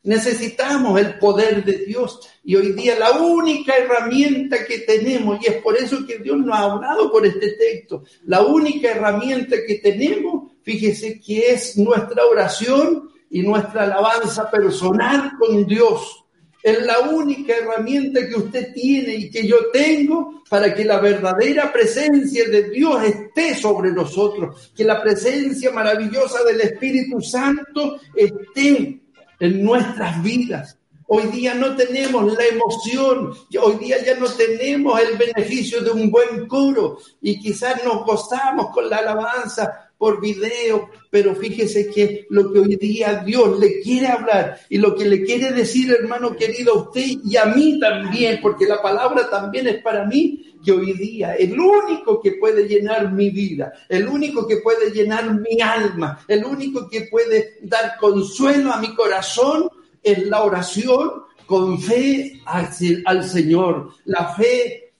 Necesitamos 0.03 0.97
el 0.99 1.19
poder 1.19 1.65
de 1.65 1.79
Dios 1.85 2.21
y 2.43 2.55
hoy 2.55 2.71
día 2.71 2.97
la 2.97 3.19
única 3.19 3.75
herramienta 3.75 4.65
que 4.65 4.79
tenemos, 4.79 5.39
y 5.41 5.47
es 5.47 5.55
por 5.55 5.75
eso 5.75 6.05
que 6.07 6.19
Dios 6.19 6.37
nos 6.37 6.55
ha 6.55 6.71
hablado 6.71 7.11
por 7.11 7.25
este 7.25 7.51
texto, 7.51 8.03
la 8.25 8.41
única 8.41 8.91
herramienta 8.91 9.57
que 9.67 9.75
tenemos, 9.75 10.53
fíjese 10.63 11.19
que 11.19 11.51
es 11.51 11.77
nuestra 11.77 12.25
oración 12.25 13.09
y 13.29 13.41
nuestra 13.41 13.83
alabanza 13.83 14.49
personal 14.49 15.33
con 15.37 15.65
Dios. 15.65 16.23
Es 16.63 16.85
la 16.85 16.99
única 16.99 17.55
herramienta 17.55 18.27
que 18.27 18.35
usted 18.35 18.73
tiene 18.73 19.15
y 19.15 19.29
que 19.29 19.47
yo 19.47 19.69
tengo 19.71 20.43
para 20.49 20.73
que 20.73 20.83
la 20.83 20.99
verdadera 20.99 21.71
presencia 21.71 22.47
de 22.49 22.69
Dios 22.69 23.03
esté 23.03 23.55
sobre 23.55 23.91
nosotros, 23.91 24.71
que 24.75 24.83
la 24.83 25.01
presencia 25.01 25.71
maravillosa 25.71 26.43
del 26.43 26.61
Espíritu 26.61 27.21
Santo 27.21 27.99
esté 28.15 28.99
en 29.39 29.63
nuestras 29.63 30.21
vidas. 30.21 30.77
Hoy 31.11 31.23
día 31.27 31.55
no 31.55 31.75
tenemos 31.75 32.31
la 32.37 32.45
emoción, 32.45 33.33
hoy 33.59 33.75
día 33.77 33.97
ya 34.05 34.15
no 34.15 34.27
tenemos 34.27 34.99
el 35.01 35.17
beneficio 35.17 35.81
de 35.81 35.89
un 35.89 36.11
buen 36.11 36.47
coro 36.47 36.99
y 37.19 37.39
quizás 37.39 37.83
nos 37.83 38.05
gozamos 38.05 38.69
con 38.71 38.87
la 38.87 38.97
alabanza 38.97 39.89
por 39.97 40.21
video, 40.21 40.89
pero 41.09 41.33
fíjese 41.35 41.89
que 41.89 42.27
lo 42.29 42.53
que 42.53 42.59
hoy 42.59 42.75
día 42.75 43.23
Dios 43.25 43.59
le 43.59 43.81
quiere 43.81 44.07
hablar 44.07 44.59
y 44.69 44.77
lo 44.77 44.95
que 44.95 45.05
le 45.05 45.23
quiere 45.23 45.51
decir, 45.51 45.91
hermano 45.91 46.35
querido, 46.35 46.73
a 46.73 46.83
usted 46.83 47.05
y 47.25 47.35
a 47.37 47.45
mí 47.45 47.79
también, 47.79 48.39
porque 48.41 48.67
la 48.67 48.81
palabra 48.81 49.29
también 49.31 49.67
es 49.67 49.81
para 49.81 50.05
mí, 50.05 50.48
que 50.63 50.71
hoy 50.71 50.93
día 50.93 51.35
el 51.35 51.59
único 51.59 52.21
que 52.21 52.33
puede 52.33 52.67
llenar 52.67 53.11
mi 53.11 53.29
vida, 53.29 53.73
el 53.87 54.07
único 54.07 54.47
que 54.47 54.57
puede 54.57 54.91
llenar 54.91 55.39
mi 55.39 55.61
alma, 55.61 56.19
el 56.27 56.43
único 56.43 56.89
que 56.89 57.01
puede 57.03 57.59
dar 57.63 57.97
consuelo 57.99 58.71
a 58.71 58.79
mi 58.79 58.93
corazón 58.95 59.69
es 60.01 60.25
la 60.27 60.43
oración 60.43 61.23
con 61.45 61.79
fe 61.81 62.41
al 62.45 63.23
Señor, 63.23 63.91
la 64.05 64.33
fe 64.33 64.93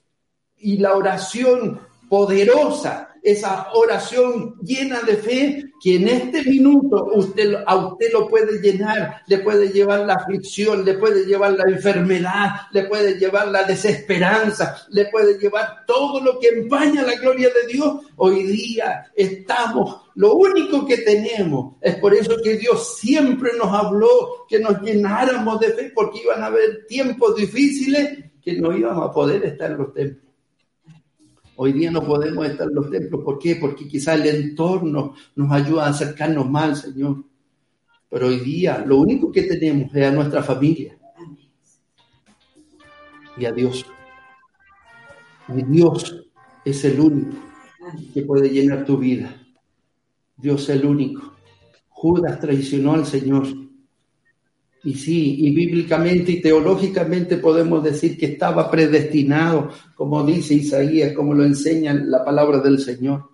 y 0.58 0.78
la 0.78 0.96
oración 0.96 1.80
poderosa 2.08 3.09
esa 3.22 3.68
oración 3.72 4.56
llena 4.62 5.00
de 5.00 5.16
fe 5.16 5.64
que 5.82 5.96
en 5.96 6.08
este 6.08 6.42
minuto 6.42 7.10
usted, 7.14 7.54
a 7.66 7.76
usted 7.76 8.12
lo 8.12 8.28
puede 8.28 8.60
llenar, 8.60 9.22
le 9.26 9.38
puede 9.38 9.70
llevar 9.70 10.00
la 10.00 10.14
aflicción, 10.14 10.84
le 10.84 10.94
puede 10.94 11.24
llevar 11.24 11.52
la 11.52 11.64
enfermedad, 11.64 12.50
le 12.72 12.84
puede 12.84 13.18
llevar 13.18 13.48
la 13.48 13.64
desesperanza, 13.64 14.76
le 14.90 15.06
puede 15.06 15.38
llevar 15.38 15.84
todo 15.86 16.20
lo 16.20 16.38
que 16.38 16.48
empaña 16.48 17.02
la 17.02 17.14
gloria 17.14 17.48
de 17.48 17.72
Dios. 17.72 18.00
Hoy 18.16 18.42
día 18.44 19.10
estamos, 19.14 20.02
lo 20.16 20.34
único 20.34 20.86
que 20.86 20.98
tenemos 20.98 21.76
es 21.80 21.96
por 21.96 22.14
eso 22.14 22.36
que 22.42 22.58
Dios 22.58 22.98
siempre 22.98 23.52
nos 23.56 23.72
habló 23.72 24.46
que 24.48 24.58
nos 24.58 24.82
llenáramos 24.82 25.60
de 25.60 25.68
fe 25.68 25.92
porque 25.94 26.20
iban 26.22 26.42
a 26.42 26.46
haber 26.46 26.86
tiempos 26.86 27.36
difíciles 27.36 28.18
que 28.42 28.54
no 28.54 28.76
íbamos 28.76 29.08
a 29.08 29.12
poder 29.12 29.44
estar 29.44 29.70
en 29.70 29.78
los 29.78 29.94
templos. 29.94 30.29
Hoy 31.62 31.74
día 31.74 31.90
no 31.90 32.02
podemos 32.02 32.46
estar 32.46 32.68
en 32.68 32.74
los 32.74 32.90
templos. 32.90 33.22
¿Por 33.22 33.38
qué? 33.38 33.56
Porque 33.56 33.86
quizá 33.86 34.14
el 34.14 34.24
entorno 34.24 35.12
nos 35.36 35.52
ayuda 35.52 35.84
a 35.84 35.90
acercarnos 35.90 36.48
más 36.48 36.80
Señor. 36.80 37.22
Pero 38.08 38.28
hoy 38.28 38.40
día 38.40 38.82
lo 38.86 38.96
único 38.96 39.30
que 39.30 39.42
tenemos 39.42 39.94
es 39.94 40.06
a 40.06 40.10
nuestra 40.10 40.42
familia 40.42 40.96
y 43.36 43.44
a 43.44 43.52
Dios. 43.52 43.84
Y 45.54 45.62
Dios 45.64 46.24
es 46.64 46.82
el 46.86 46.98
único 46.98 47.36
que 48.14 48.22
puede 48.22 48.48
llenar 48.48 48.86
tu 48.86 48.96
vida. 48.96 49.30
Dios 50.38 50.62
es 50.62 50.76
el 50.76 50.86
único. 50.86 51.34
Judas 51.90 52.40
traicionó 52.40 52.94
al 52.94 53.04
Señor 53.04 53.46
y 54.82 54.94
sí, 54.94 55.46
y 55.46 55.54
bíblicamente 55.54 56.32
y 56.32 56.40
teológicamente 56.40 57.36
podemos 57.36 57.84
decir 57.84 58.16
que 58.16 58.26
estaba 58.26 58.70
predestinado, 58.70 59.70
como 59.94 60.24
dice 60.24 60.54
Isaías, 60.54 61.12
como 61.12 61.34
lo 61.34 61.44
enseña 61.44 61.92
la 61.94 62.24
palabra 62.24 62.60
del 62.60 62.78
Señor. 62.78 63.28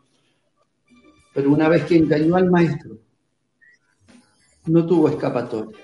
Pero 1.32 1.52
una 1.52 1.68
vez 1.68 1.84
que 1.84 1.96
engañó 1.96 2.36
al 2.36 2.50
maestro, 2.50 2.98
no 4.66 4.86
tuvo 4.86 5.08
escapatoria. 5.08 5.78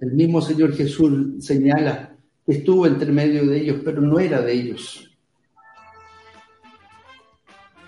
El 0.00 0.12
mismo 0.12 0.40
Señor 0.40 0.74
Jesús 0.74 1.44
señala 1.44 2.16
que 2.44 2.52
estuvo 2.52 2.86
entre 2.86 3.12
medio 3.12 3.46
de 3.46 3.60
ellos, 3.60 3.80
pero 3.84 4.00
no 4.00 4.18
era 4.18 4.42
de 4.42 4.52
ellos 4.52 5.05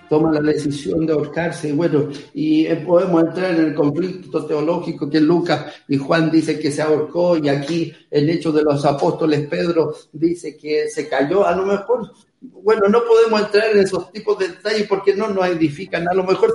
toma 0.09 0.33
la 0.33 0.41
decisión 0.41 1.07
de 1.07 1.13
ahorcarse. 1.13 1.69
Y 1.69 1.73
bueno, 1.73 2.09
y 2.35 2.67
eh, 2.67 2.77
podemos 2.77 3.23
entrar 3.23 3.55
en 3.55 3.67
el 3.67 3.75
conflicto 3.75 4.45
teológico 4.47 5.09
que 5.09 5.21
Lucas 5.21 5.67
y 5.89 5.97
Juan 5.97 6.31
dice 6.31 6.59
que 6.59 6.71
se 6.71 6.83
ahorcó 6.83 7.37
y 7.37 7.49
aquí 7.49 7.93
el 8.11 8.29
hecho 8.31 8.53
de 8.53 8.63
los 8.63 8.85
apóstoles 8.85 9.47
Pedro 9.49 9.95
dice 10.13 10.57
que 10.57 10.89
se 10.89 11.09
cayó. 11.09 11.47
A 11.47 11.55
lo 11.55 11.67
mejor, 11.67 12.11
bueno, 12.41 12.89
no 12.89 13.03
podemos 13.05 13.41
entrar 13.41 13.71
en 13.71 13.79
esos 13.79 14.11
tipos 14.13 14.39
de 14.39 14.49
detalles 14.49 14.87
porque 14.89 15.15
no 15.15 15.29
nos 15.29 15.47
edifican. 15.47 16.09
A 16.09 16.15
lo 16.15 16.25
mejor 16.25 16.55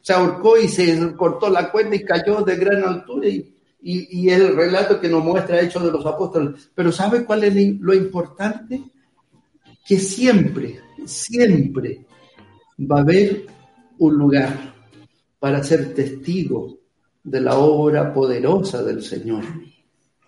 se 0.00 0.12
ahorcó 0.12 0.58
y 0.58 0.68
se 0.68 1.14
cortó 1.16 1.48
la 1.48 1.70
cuerda 1.70 1.94
y 1.94 2.04
cayó 2.04 2.42
de 2.42 2.56
gran 2.56 2.84
altura 2.84 3.28
y, 3.28 3.54
y, 3.82 4.28
el 4.28 4.56
relato 4.56 5.00
que 5.00 5.08
nos 5.08 5.24
muestra 5.24 5.60
Hechos 5.60 5.84
de 5.84 5.92
los 5.92 6.04
Apóstoles. 6.04 6.70
Pero 6.74 6.92
¿sabe 6.92 7.24
cuál 7.24 7.44
es 7.44 7.54
lo 7.80 7.94
importante? 7.94 8.82
Que 9.86 9.98
siempre, 9.98 10.80
siempre 11.06 12.04
va 12.80 12.98
a 12.98 13.00
haber 13.00 13.46
un 13.98 14.14
lugar 14.14 14.74
para 15.38 15.62
ser 15.62 15.94
testigo 15.94 16.78
de 17.22 17.40
la 17.40 17.58
obra 17.58 18.12
poderosa 18.14 18.82
del 18.82 19.02
Señor. 19.02 19.44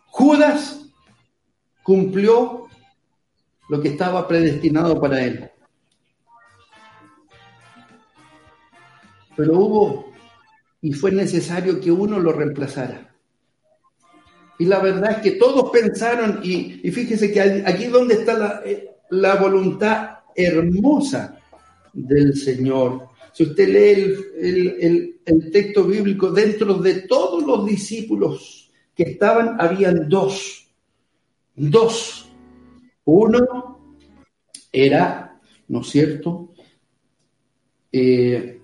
Judas 0.07 0.85
cumplió 1.83 2.67
lo 3.69 3.81
que 3.81 3.89
estaba 3.89 4.29
predestinado 4.29 5.01
para 5.01 5.25
él. 5.25 5.51
Pero 9.35 9.59
hubo 9.59 10.13
y 10.83 10.93
fue 10.93 11.13
necesario 11.13 11.81
que 11.81 11.91
uno 11.91 12.19
lo 12.19 12.33
reemplazara. 12.33 13.15
Y 14.59 14.67
la 14.67 14.81
verdad 14.81 15.13
es 15.13 15.17
que 15.19 15.31
todos 15.33 15.71
pensaron, 15.71 16.41
y, 16.43 16.91
fíjese 16.91 17.33
que 17.33 17.41
aquí 17.41 17.87
donde 17.87 18.15
está 18.15 18.35
la, 18.35 18.63
eh, 18.65 18.97
la 19.11 19.37
voluntad 19.37 20.19
hermosa 20.35 21.42
del 21.93 22.37
Señor. 22.37 23.09
Si 23.33 23.45
usted 23.45 23.69
lee 23.69 24.15
el, 24.41 25.17
el, 25.25 25.51
texto 25.51 25.85
bíblico, 25.85 26.31
dentro 26.31 26.75
de 26.75 27.03
todos 27.03 27.45
los 27.45 27.67
discípulos 27.67 28.71
que 28.95 29.05
estaban, 29.05 29.61
habían 29.61 30.09
dos. 30.09 30.69
Dos. 31.55 32.29
Uno 33.05 33.97
era, 34.71 35.41
¿no 35.69 35.81
es 35.81 35.87
cierto? 35.89 36.53
Eh, 37.91 38.61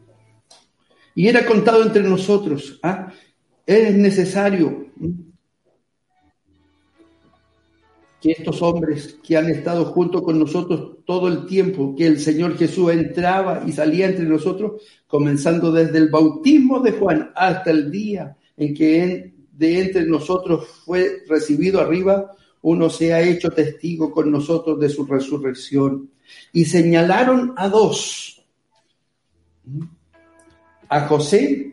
y 1.15 1.29
era 1.29 1.45
contado 1.45 1.83
entre 1.83 2.03
nosotros. 2.03 2.79
¿ah? 2.83 3.13
Es 3.67 3.95
necesario 3.95 4.88
que 8.21 8.33
estos 8.33 8.63
hombres 8.63 9.19
que 9.23 9.37
han 9.37 9.49
estado 9.49 9.85
junto 9.87 10.23
con 10.23 10.39
nosotros 10.39 10.99
todo 11.05 11.29
el 11.29 11.47
tiempo, 11.47 11.95
que 11.97 12.07
el 12.07 12.19
Señor 12.19 12.57
Jesús 12.57 12.91
entraba 12.91 13.63
y 13.67 13.73
salía 13.73 14.07
entre 14.07 14.25
nosotros, 14.25 14.83
comenzando 15.07 15.71
desde 15.71 15.99
el 15.99 16.09
bautismo 16.09 16.81
de 16.81 16.93
Juan 16.93 17.31
hasta 17.35 17.71
el 17.71 17.91
día 17.91 18.37
en 18.57 18.75
que 18.75 19.35
de 19.53 19.81
entre 19.81 20.05
nosotros 20.07 20.67
fue 20.85 21.23
recibido 21.29 21.81
arriba, 21.81 22.33
uno 22.63 22.91
se 22.91 23.13
ha 23.13 23.21
hecho 23.21 23.51
testigo 23.51 24.13
con 24.13 24.31
nosotros 24.31 24.79
de 24.81 24.89
su 24.89 25.07
resurrección. 25.07 26.11
Y 26.53 26.65
señalaron 26.65 27.55
a 27.57 27.69
dos, 27.69 28.45
a 30.89 31.07
José, 31.07 31.73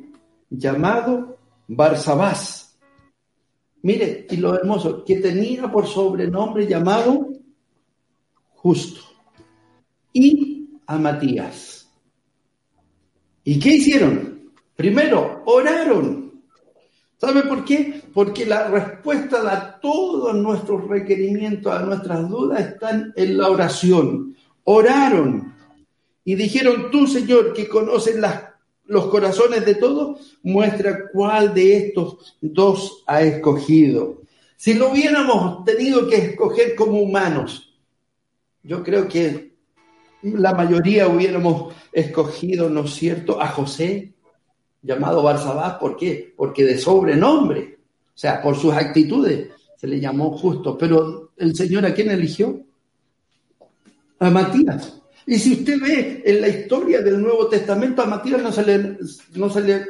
llamado 0.50 1.38
Barsabás, 1.68 2.64
Mire, 3.86 4.25
y 4.31 4.38
lo 4.38 4.55
hermoso, 4.55 5.05
que 5.05 5.17
tenía 5.17 5.71
por 5.71 5.86
sobrenombre 5.86 6.65
llamado 6.65 7.29
justo. 8.55 8.99
Y 10.11 10.69
a 10.88 10.97
Matías. 10.97 11.88
¿Y 13.43 13.59
qué 13.59 13.75
hicieron? 13.75 14.49
Primero, 14.75 15.43
oraron. 15.45 16.41
¿Sabe 17.17 17.43
por 17.43 17.63
qué? 17.63 18.01
Porque 18.11 18.47
la 18.47 18.69
respuesta 18.69 19.53
a 19.53 19.79
todos 19.79 20.33
nuestros 20.33 20.88
requerimientos, 20.88 21.71
a 21.71 21.83
nuestras 21.83 22.27
dudas, 22.27 22.61
están 22.61 23.13
en 23.15 23.38
la 23.38 23.51
oración. 23.51 24.36
Oraron 24.63 25.53
y 26.23 26.33
dijeron, 26.33 26.89
tú 26.89 27.05
Señor, 27.05 27.53
que 27.53 27.67
conoces 27.67 28.15
las 28.15 28.45
los 28.88 29.07
corazones 29.07 29.65
de 29.65 29.75
todos, 29.75 30.38
muestra 30.43 31.09
cuál 31.11 31.53
de 31.53 31.77
estos 31.77 32.38
dos 32.41 33.03
ha 33.07 33.21
escogido. 33.21 34.21
Si 34.57 34.73
lo 34.73 34.91
hubiéramos 34.91 35.65
tenido 35.65 36.07
que 36.07 36.17
escoger 36.17 36.75
como 36.75 37.01
humanos, 37.01 37.73
yo 38.63 38.83
creo 38.83 39.07
que 39.07 39.53
la 40.21 40.53
mayoría 40.53 41.07
hubiéramos 41.07 41.73
escogido, 41.91 42.69
¿no 42.69 42.86
es 42.86 42.93
cierto?, 42.93 43.41
a 43.41 43.47
José, 43.47 44.13
llamado 44.81 45.23
Barsabás, 45.23 45.75
¿por 45.75 45.97
qué? 45.97 46.33
Porque 46.36 46.63
de 46.63 46.77
sobrenombre, 46.77 47.79
o 48.07 48.17
sea, 48.17 48.41
por 48.41 48.55
sus 48.55 48.73
actitudes, 48.73 49.49
se 49.77 49.88
le 49.88 49.99
llamó 49.99 50.38
justo. 50.38 50.77
Pero 50.77 51.31
el 51.38 51.55
Señor, 51.55 51.86
¿a 51.86 51.93
quién 51.93 52.11
eligió? 52.11 52.61
A 54.19 54.29
Matías. 54.29 55.01
Y 55.28 55.39
si 55.39 55.53
usted 55.53 55.80
ve 55.80 56.23
en 56.26 56.41
la 56.41 56.47
historia 56.47 57.01
del 57.01 57.21
Nuevo 57.21 57.47
Testamento, 57.47 58.01
a 58.01 58.05
Matías 58.05 58.41
no 58.41 58.51
se 58.51 58.65
le, 58.65 58.97
no 59.34 59.49
se 59.49 59.86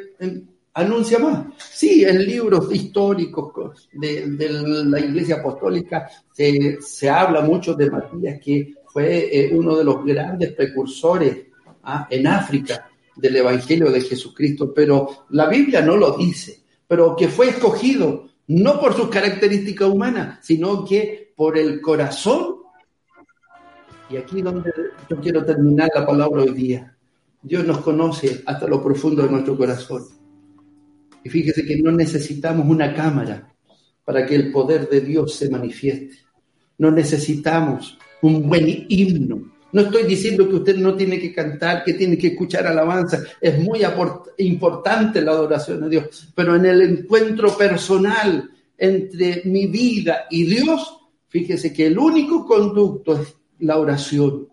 anuncia 0.73 1.19
más. 1.19 1.45
Sí, 1.57 2.03
en 2.05 2.25
libros 2.25 2.73
históricos 2.73 3.89
de, 3.93 4.49
la 4.85 4.99
Iglesia 4.99 5.37
Apostólica 5.37 6.09
se, 6.31 7.09
habla 7.09 7.41
mucho 7.41 7.73
de 7.73 7.89
Matías, 7.89 8.39
que 8.39 8.75
fue 8.87 9.29
eh, 9.31 9.49
uno 9.53 9.75
de 9.75 9.83
los 9.83 10.05
grandes 10.05 10.53
precursores 10.53 11.37
¿ah? 11.83 12.07
en 12.09 12.27
África 12.27 12.89
del 13.15 13.35
Evangelio 13.37 13.91
de 13.91 14.01
Jesucristo, 14.01 14.73
pero 14.73 15.25
la 15.29 15.47
Biblia 15.47 15.81
no 15.81 15.95
lo 15.95 16.17
dice, 16.17 16.61
pero 16.87 17.15
que 17.15 17.27
fue 17.27 17.49
escogido 17.49 18.27
no 18.47 18.79
por 18.79 18.93
sus 18.93 19.09
características 19.09 19.89
humanas, 19.89 20.39
sino 20.45 20.85
que 20.85 21.33
por 21.35 21.57
el 21.57 21.81
corazón 21.81 22.54
y 24.09 24.17
aquí 24.17 24.41
donde 24.41 24.71
yo 25.09 25.19
quiero 25.19 25.43
terminar 25.43 25.89
la 25.93 26.05
palabra 26.05 26.43
hoy 26.43 26.53
día. 26.53 26.95
Dios 27.41 27.65
nos 27.65 27.79
conoce 27.79 28.41
hasta 28.45 28.67
lo 28.67 28.83
profundo 28.83 29.23
de 29.23 29.29
nuestro 29.29 29.57
corazón. 29.57 30.03
Y 31.23 31.29
fíjese 31.29 31.65
que 31.65 31.77
no 31.77 31.91
necesitamos 31.91 32.67
una 32.67 32.93
cámara 32.93 33.51
para 34.03 34.25
que 34.25 34.35
el 34.35 34.51
poder 34.51 34.89
de 34.89 35.01
Dios 35.01 35.35
se 35.35 35.49
manifieste. 35.49 36.17
No 36.77 36.91
necesitamos 36.91 37.97
un 38.21 38.47
buen 38.47 38.85
himno. 38.89 39.53
No 39.71 39.81
estoy 39.81 40.03
diciendo 40.03 40.47
que 40.47 40.55
usted 40.55 40.77
no 40.77 40.95
tiene 40.95 41.19
que 41.19 41.33
cantar, 41.33 41.83
que 41.83 41.93
tiene 41.93 42.17
que 42.17 42.27
escuchar 42.27 42.65
alabanza. 42.65 43.21
Es 43.41 43.59
muy 43.59 43.81
importante 44.37 45.21
la 45.21 45.31
adoración 45.31 45.83
a 45.83 45.89
Dios. 45.89 46.31
Pero 46.35 46.55
en 46.55 46.65
el 46.65 46.81
encuentro 46.81 47.57
personal 47.57 48.49
entre 48.77 49.41
mi 49.45 49.67
vida 49.67 50.25
y 50.29 50.45
Dios, 50.45 50.97
fíjese 51.27 51.73
que 51.73 51.87
el 51.87 51.97
único 51.97 52.45
conducto 52.45 53.19
es 53.19 53.35
la 53.59 53.77
oración. 53.77 54.47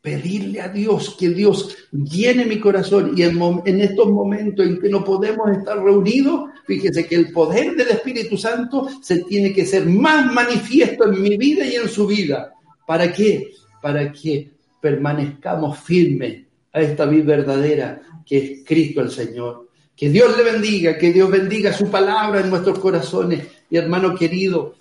Pedirle 0.00 0.60
a 0.60 0.68
Dios 0.68 1.16
que 1.18 1.30
Dios 1.30 1.76
llene 1.92 2.46
mi 2.46 2.60
corazón 2.60 3.12
y 3.16 3.22
en, 3.22 3.80
estos 3.80 4.08
momentos 4.08 4.64
en 4.64 4.80
que 4.80 4.88
no 4.88 5.04
podemos 5.04 5.50
estar 5.50 5.82
reunidos, 5.82 6.50
fíjese 6.66 7.06
que 7.06 7.16
el 7.16 7.32
poder 7.32 7.74
del 7.74 7.88
Espíritu 7.88 8.36
Santo 8.38 8.88
se 9.02 9.24
tiene 9.24 9.52
que 9.52 9.66
ser 9.66 9.86
más 9.86 10.32
manifiesto 10.32 11.04
en 11.04 11.20
mi 11.20 11.36
vida 11.36 11.66
y 11.66 11.74
en 11.74 11.88
su 11.88 12.06
vida. 12.06 12.52
¿Para 12.86 13.12
qué? 13.12 13.50
Para 13.82 14.12
que 14.12 14.52
permanezcamos 14.80 15.78
firmes 15.80 16.44
a 16.72 16.80
esta 16.80 17.04
vida 17.04 17.24
verdadera 17.24 18.00
que 18.24 18.38
es 18.38 18.64
Cristo 18.64 19.00
el 19.00 19.10
Señor. 19.10 19.68
Que 19.96 20.10
Dios 20.10 20.36
le 20.36 20.44
bendiga, 20.44 20.96
que 20.96 21.12
Dios 21.12 21.28
bendiga 21.30 21.72
su 21.72 21.90
palabra 21.90 22.40
en 22.40 22.50
nuestros 22.50 22.78
corazones. 22.78 23.46
Y 23.68 23.76
hermano 23.76 24.14
querido, 24.14 24.76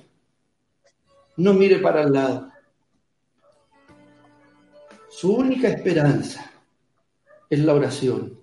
no 1.38 1.54
mire 1.54 1.80
para 1.80 2.04
el 2.04 2.14
lado. 2.14 2.52
Su 5.18 5.34
única 5.34 5.70
esperanza 5.70 6.52
es 7.50 7.60
la 7.62 7.74
oración. 7.74 8.40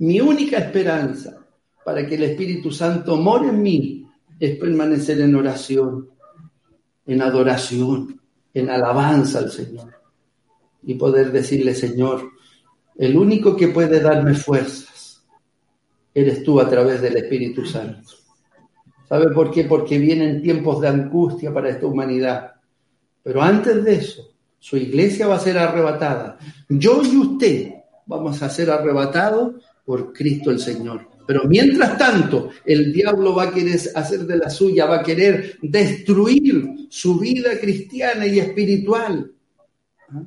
Mi 0.00 0.20
única 0.20 0.58
esperanza 0.58 1.42
para 1.86 2.06
que 2.06 2.16
el 2.16 2.24
Espíritu 2.24 2.70
Santo 2.70 3.16
more 3.16 3.48
en 3.48 3.62
mí 3.62 4.06
es 4.38 4.58
permanecer 4.58 5.22
en 5.22 5.34
oración, 5.34 6.10
en 7.06 7.22
adoración, 7.22 8.20
en 8.52 8.68
alabanza 8.68 9.38
al 9.38 9.50
Señor. 9.50 9.94
Y 10.82 10.96
poder 10.96 11.32
decirle, 11.32 11.74
Señor, 11.74 12.30
el 12.98 13.16
único 13.16 13.56
que 13.56 13.68
puede 13.68 13.98
darme 13.98 14.34
fuerzas 14.34 15.24
eres 16.12 16.42
tú 16.42 16.60
a 16.60 16.68
través 16.68 17.00
del 17.00 17.16
Espíritu 17.16 17.64
Santo. 17.64 18.10
¿Sabe 19.08 19.30
por 19.30 19.50
qué? 19.50 19.64
Porque 19.64 19.96
vienen 19.96 20.42
tiempos 20.42 20.78
de 20.82 20.88
angustia 20.88 21.54
para 21.54 21.70
esta 21.70 21.86
humanidad. 21.86 22.52
Pero 23.22 23.40
antes 23.40 23.82
de 23.82 23.94
eso, 23.94 24.35
su 24.58 24.76
iglesia 24.76 25.26
va 25.26 25.36
a 25.36 25.40
ser 25.40 25.58
arrebatada. 25.58 26.38
Yo 26.68 27.02
y 27.02 27.16
usted 27.16 27.74
vamos 28.06 28.42
a 28.42 28.48
ser 28.48 28.70
arrebatados 28.70 29.54
por 29.84 30.12
Cristo 30.12 30.50
el 30.50 30.58
Señor. 30.58 31.08
Pero 31.26 31.44
mientras 31.44 31.98
tanto, 31.98 32.50
el 32.64 32.92
diablo 32.92 33.34
va 33.34 33.44
a 33.44 33.52
querer 33.52 33.80
hacer 33.94 34.20
de 34.20 34.36
la 34.36 34.48
suya, 34.48 34.86
va 34.86 34.96
a 34.96 35.02
querer 35.02 35.58
destruir 35.60 36.86
su 36.88 37.18
vida 37.18 37.58
cristiana 37.60 38.26
y 38.26 38.38
espiritual. 38.38 39.32
¿Ah? 40.08 40.22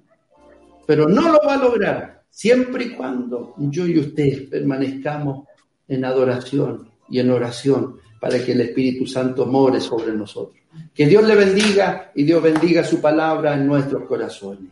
Pero 0.85 1.07
no 1.07 1.31
lo 1.31 1.39
va 1.45 1.53
a 1.53 1.63
lograr 1.63 2.23
siempre 2.29 2.85
y 2.85 2.89
cuando 2.91 3.55
yo 3.57 3.87
y 3.87 3.99
usted 3.99 4.49
permanezcamos 4.49 5.47
en 5.87 6.05
adoración 6.05 6.89
y 7.09 7.19
en 7.19 7.31
oración 7.31 7.95
para 8.19 8.43
que 8.43 8.51
el 8.51 8.61
Espíritu 8.61 9.07
Santo 9.07 9.45
more 9.45 9.79
sobre 9.79 10.13
nosotros. 10.13 10.58
Que 10.93 11.05
Dios 11.05 11.25
le 11.25 11.35
bendiga 11.35 12.11
y 12.13 12.23
Dios 12.23 12.41
bendiga 12.41 12.83
su 12.83 13.01
palabra 13.01 13.55
en 13.55 13.67
nuestros 13.67 14.03
corazones. 14.03 14.71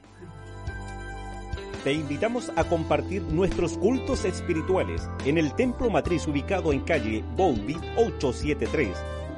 te 1.84 1.94
invitamos 1.94 2.52
a 2.58 2.66
compartir 2.66 3.22
nuestros 3.24 3.78
cultos 3.78 4.26
espirituales 4.26 5.08
en 5.26 5.38
el 5.38 5.56
Templo 5.56 5.90
Matriz 5.90 6.28
ubicado 6.28 6.74
en 6.74 6.82
calle 6.82 7.24
Bolby 7.38 7.78
873. 7.96 8.90